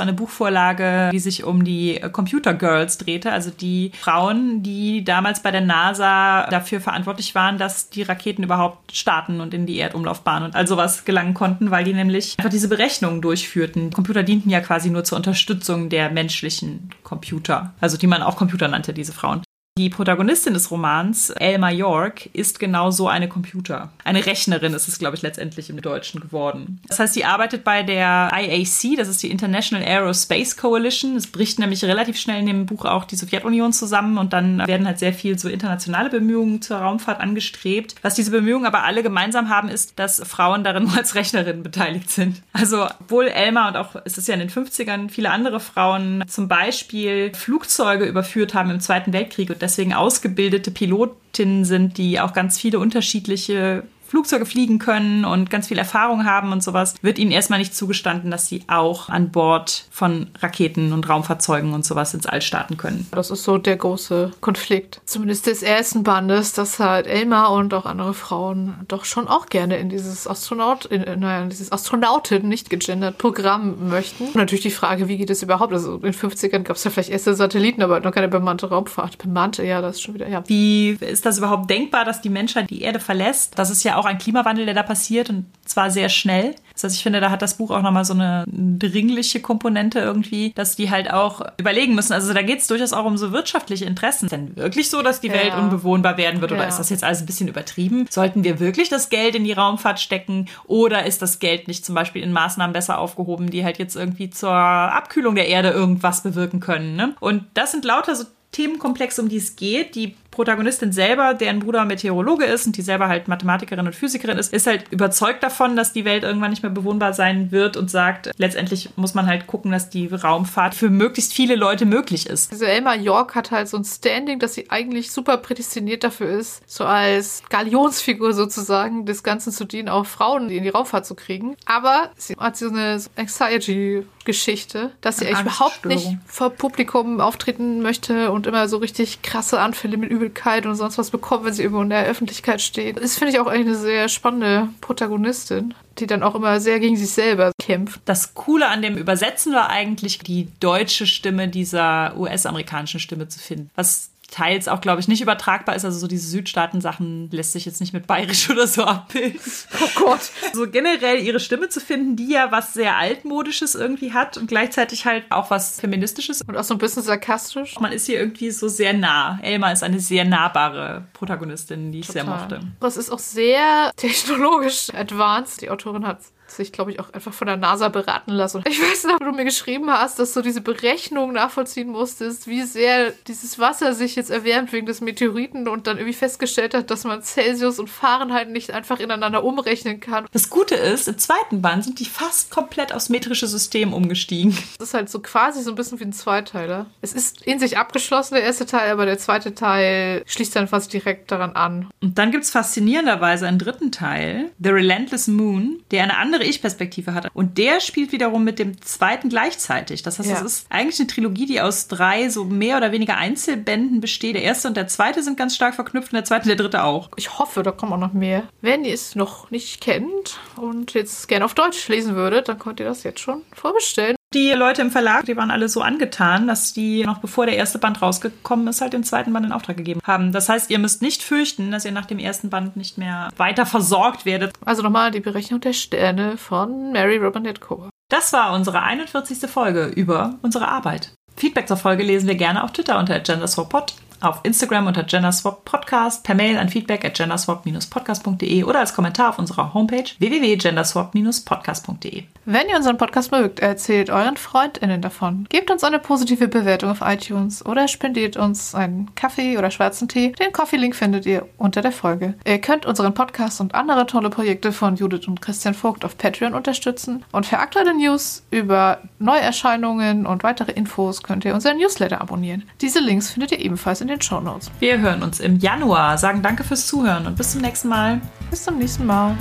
[0.00, 5.50] eine Buchvorlage, die sich um die Computer Girls drehte, also die Frauen, die damals bei
[5.50, 10.54] der NASA dafür verantwortlich waren, dass die Raketen überhaupt starten und in die Erdumlaufbahn und
[10.54, 13.90] all sowas gelangen konnten, weil die nämlich einfach diese Berechnungen durchführten.
[13.92, 18.68] Computer dienten ja quasi nur zur Unterstützung der menschlichen Computer, also die man auch Computer
[18.68, 19.42] nannte, diese Frauen.
[19.78, 23.92] Die Protagonistin des Romans, Elma York, ist genau so eine Computer.
[24.02, 26.80] Eine Rechnerin ist es, glaube ich, letztendlich im Deutschen geworden.
[26.88, 31.14] Das heißt, sie arbeitet bei der IAC, das ist die International Aerospace Coalition.
[31.14, 34.84] Es bricht nämlich relativ schnell in dem Buch auch die Sowjetunion zusammen und dann werden
[34.84, 37.94] halt sehr viel so internationale Bemühungen zur Raumfahrt angestrebt.
[38.02, 42.10] Was diese Bemühungen aber alle gemeinsam haben, ist, dass Frauen darin nur als Rechnerinnen beteiligt
[42.10, 42.42] sind.
[42.52, 46.48] Also, obwohl Elma und auch, es ist ja in den 50ern, viele andere Frauen zum
[46.48, 52.58] Beispiel Flugzeuge überführt haben im Zweiten Weltkrieg und deswegen ausgebildete Pilotinnen sind, die auch ganz
[52.58, 57.58] viele unterschiedliche Flugzeuge fliegen können und ganz viel Erfahrung haben und sowas, wird ihnen erstmal
[57.58, 62.40] nicht zugestanden, dass sie auch an Bord von Raketen und Raumfahrzeugen und sowas ins All
[62.40, 63.06] starten können.
[63.10, 65.00] Das ist so der große Konflikt.
[65.04, 69.76] Zumindest des ersten Bandes, dass halt Elmar und auch andere Frauen doch schon auch gerne
[69.76, 74.24] in dieses Astronaut, in, naja, in dieses Astronautin, nicht gegendert, Programm möchten.
[74.24, 75.72] Und natürlich die Frage, wie geht es überhaupt?
[75.72, 79.18] Also in den 50ern gab es ja vielleicht erste Satelliten, aber noch keine bemannte Raumfahrt.
[79.18, 80.42] Bemannte, ja, das ist schon wieder, ja.
[80.46, 83.58] Wie ist das überhaupt denkbar, dass die Menschheit die Erde verlässt?
[83.58, 86.54] Das ist ja auch ein Klimawandel, der da passiert und zwar sehr schnell.
[86.72, 90.52] Das heißt, ich finde, da hat das Buch auch nochmal so eine dringliche Komponente irgendwie,
[90.54, 92.12] dass die halt auch überlegen müssen.
[92.12, 94.26] Also da geht es durchaus auch um so wirtschaftliche Interessen.
[94.26, 95.58] Ist denn wirklich so, dass die Welt ja.
[95.58, 96.68] unbewohnbar werden wird oder ja.
[96.68, 98.06] ist das jetzt alles ein bisschen übertrieben?
[98.10, 101.94] Sollten wir wirklich das Geld in die Raumfahrt stecken oder ist das Geld nicht zum
[101.94, 106.60] Beispiel in Maßnahmen besser aufgehoben, die halt jetzt irgendwie zur Abkühlung der Erde irgendwas bewirken
[106.60, 106.94] können?
[106.94, 107.14] Ne?
[107.18, 109.94] Und das sind lauter so Themenkomplex, um die es geht.
[109.94, 114.52] Die Protagonistin selber, deren Bruder Meteorologe ist und die selber halt Mathematikerin und Physikerin ist,
[114.52, 118.30] ist halt überzeugt davon, dass die Welt irgendwann nicht mehr bewohnbar sein wird und sagt,
[118.36, 122.52] letztendlich muss man halt gucken, dass die Raumfahrt für möglichst viele Leute möglich ist.
[122.52, 126.62] Also Elma York hat halt so ein Standing, dass sie eigentlich super prädestiniert dafür ist,
[126.70, 131.56] so als Galionsfigur sozusagen des Ganzen zu dienen, auch Frauen in die Raumfahrt zu kriegen.
[131.64, 138.30] Aber sie hat so eine Anxiety-Geschichte, dass sie eigentlich überhaupt nicht vor Publikum auftreten möchte
[138.30, 141.82] und immer so richtig krasse Anfälle mit Übelkeit und sonst was bekommt, wenn sie irgendwo
[141.82, 143.02] in der Öffentlichkeit steht.
[143.02, 146.96] Das finde ich auch eigentlich eine sehr spannende Protagonistin, die dann auch immer sehr gegen
[146.96, 148.00] sich selber kämpft.
[148.04, 153.70] Das Coole an dem Übersetzen war eigentlich die deutsche Stimme dieser US-amerikanischen Stimme zu finden.
[153.74, 155.84] Was teils auch, glaube ich, nicht übertragbar ist.
[155.84, 159.40] Also so diese Südstaaten-Sachen lässt sich jetzt nicht mit bayerisch oder so abbilden.
[159.80, 160.30] Oh Gott.
[160.52, 165.06] So generell ihre Stimme zu finden, die ja was sehr altmodisches irgendwie hat und gleichzeitig
[165.06, 166.42] halt auch was feministisches.
[166.42, 167.78] Und auch so ein bisschen sarkastisch.
[167.80, 169.38] Man ist hier irgendwie so sehr nah.
[169.42, 172.24] Elma ist eine sehr nahbare Protagonistin, die ich Total.
[172.24, 172.60] sehr mochte.
[172.80, 175.62] Das ist auch sehr technologisch advanced.
[175.62, 176.20] Die Autorin hat
[176.50, 178.62] sich, glaube ich, auch einfach von der NASA beraten lassen.
[178.68, 182.62] Ich weiß noch, wo du mir geschrieben hast, dass du diese Berechnung nachvollziehen musstest, wie
[182.62, 187.04] sehr dieses Wasser sich jetzt erwärmt wegen des Meteoriten und dann irgendwie festgestellt hat, dass
[187.04, 190.26] man Celsius und Fahrenheit nicht einfach ineinander umrechnen kann.
[190.32, 194.56] Das Gute ist, im zweiten Band sind die fast komplett aufs metrische System umgestiegen.
[194.78, 196.86] Das ist halt so quasi so ein bisschen wie ein Zweiteiler.
[197.00, 200.92] Es ist in sich abgeschlossen, der erste Teil, aber der zweite Teil schließt dann fast
[200.92, 201.88] direkt daran an.
[202.00, 206.48] Und dann gibt es faszinierenderweise einen dritten Teil, The Relentless Moon, der eine andere andere
[206.48, 207.28] Ich-Perspektive hat.
[207.34, 210.02] Und der spielt wiederum mit dem zweiten gleichzeitig.
[210.02, 210.44] Das heißt, es ja.
[210.44, 214.36] ist eigentlich eine Trilogie, die aus drei so mehr oder weniger Einzelbänden besteht.
[214.36, 216.84] Der erste und der zweite sind ganz stark verknüpft und der zweite und der dritte
[216.84, 217.10] auch.
[217.16, 218.44] Ich hoffe, da kommen auch noch mehr.
[218.60, 222.80] Wenn ihr es noch nicht kennt und jetzt gerne auf Deutsch lesen würdet, dann könnt
[222.80, 224.17] ihr das jetzt schon vorbestellen.
[224.34, 227.78] Die Leute im Verlag, die waren alle so angetan, dass die noch bevor der erste
[227.78, 230.32] Band rausgekommen ist, halt den zweiten Band in Auftrag gegeben haben.
[230.32, 233.64] Das heißt, ihr müsst nicht fürchten, dass ihr nach dem ersten Band nicht mehr weiter
[233.64, 234.52] versorgt werdet.
[234.66, 237.88] Also nochmal die Berechnung der Sterne von Mary Robinette Cooper.
[238.10, 239.50] Das war unsere 41.
[239.50, 241.14] Folge über unsere Arbeit.
[241.34, 246.24] Feedback zur Folge lesen wir gerne auf Twitter unter genderswapod auf Instagram unter Genderswap Podcast,
[246.24, 252.24] per Mail an feedback at genderswap-podcast.de oder als Kommentar auf unserer Homepage www.genderswap-podcast.de.
[252.44, 255.46] Wenn ihr unseren Podcast mögt, erzählt euren FreundInnen davon.
[255.50, 260.32] Gebt uns eine positive Bewertung auf iTunes oder spendiert uns einen Kaffee oder schwarzen Tee.
[260.32, 262.34] Den Coffee-Link findet ihr unter der Folge.
[262.46, 266.54] Ihr könnt unseren Podcast und andere tolle Projekte von Judith und Christian Vogt auf Patreon
[266.54, 267.22] unterstützen.
[267.32, 272.64] Und für aktuelle News über Neuerscheinungen und weitere Infos könnt ihr unseren Newsletter abonnieren.
[272.80, 274.70] Diese Links findet ihr ebenfalls in den Show Notes.
[274.80, 278.20] Wir hören uns im Januar, sagen danke fürs Zuhören und bis zum nächsten Mal.
[278.50, 279.36] Bis zum nächsten Mal.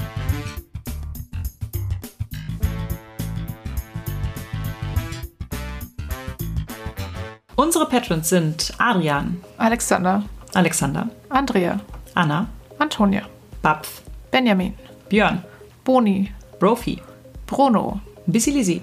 [7.55, 11.80] Unsere Patrons sind Adrian, Alexander, Alexander, Andrea,
[12.13, 12.47] Anna,
[12.78, 13.24] Antonia,
[13.63, 14.74] Bapf, Benjamin,
[15.09, 15.43] Björn,
[15.84, 17.01] Boni, Brophy,
[17.47, 18.82] Bruno, Bissilisi,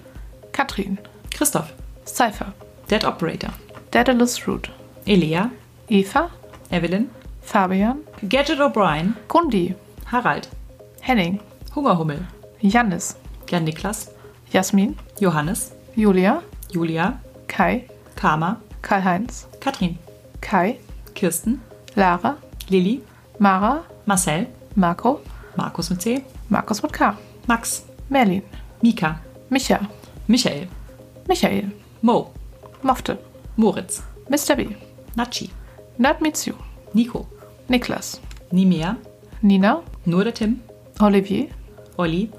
[0.52, 0.98] Katrin,
[1.30, 1.72] Christoph,
[2.04, 2.52] Cypher,
[2.90, 3.50] Dead Operator,
[3.92, 4.70] Daedalus Root,
[5.06, 5.50] Elia,
[5.88, 6.30] Eva,
[6.70, 7.10] Evelyn,
[7.42, 9.74] Fabian, Gadget O'Brien, Gundi,
[10.06, 10.48] Harald,
[11.00, 11.40] Henning,
[11.74, 12.24] Hungerhummel,
[12.62, 13.16] Jannis,
[13.46, 14.10] Jan Niklas,
[14.50, 17.84] Jasmin, Johannes, Julia, Julia, Kai,
[18.16, 19.98] Karma, Karl-Heinz, Katrin,
[20.40, 20.78] Kai,
[21.14, 21.60] Kirsten,
[21.96, 22.38] Lara,
[22.70, 23.02] Lilly,
[23.38, 25.20] Mara, Marcel, Marco,
[25.56, 27.16] Markus mit C, Markus mit K,
[27.46, 28.42] Max, Merlin,
[28.82, 29.20] Mika,
[29.50, 29.86] Micha,
[30.28, 30.66] Michael,
[31.28, 31.70] Michael,
[32.02, 32.32] Mo,
[32.82, 33.18] Mofte,
[33.56, 34.56] Moritz, Mr.
[34.56, 34.74] B,
[35.16, 35.50] Nachi,
[35.98, 36.54] You,
[36.92, 37.26] Nico,
[37.68, 38.20] Niklas,
[38.50, 38.96] Nimea,
[39.42, 40.60] Nina, nur der Tim,
[41.00, 41.48] Olivier,
[41.96, 42.30] Olli,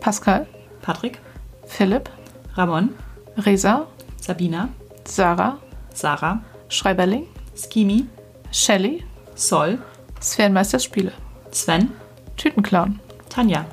[0.00, 0.46] Pascal,
[0.82, 1.20] Patrick,
[1.66, 2.10] Philipp,
[2.56, 2.94] Ramon,
[3.36, 3.86] Resa,
[4.20, 4.68] Sabina,
[5.04, 5.58] Sarah,
[5.94, 8.06] Sarah, Schreiberling, Skimi,
[8.50, 9.04] Shelly,
[9.34, 9.78] Sol,
[10.20, 11.12] Sphärenmeisters Spiele,
[11.52, 11.92] Sven,
[12.36, 12.98] Tütenclown,
[13.28, 13.66] Tanja,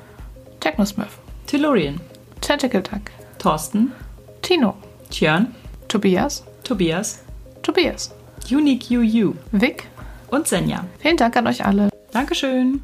[0.60, 2.00] Technosmurf, Tellurian,
[2.40, 3.92] Tentacle Duck, Thorsten,
[4.42, 4.76] Tino,
[5.10, 5.54] Tjörn,
[5.88, 7.24] Tobias, Tobias,
[7.62, 8.14] Tobias,
[8.50, 9.84] Unique UU Vic.
[10.28, 10.84] und Senja.
[10.98, 11.90] Vielen Dank an euch alle.
[12.12, 12.80] Dankeschön.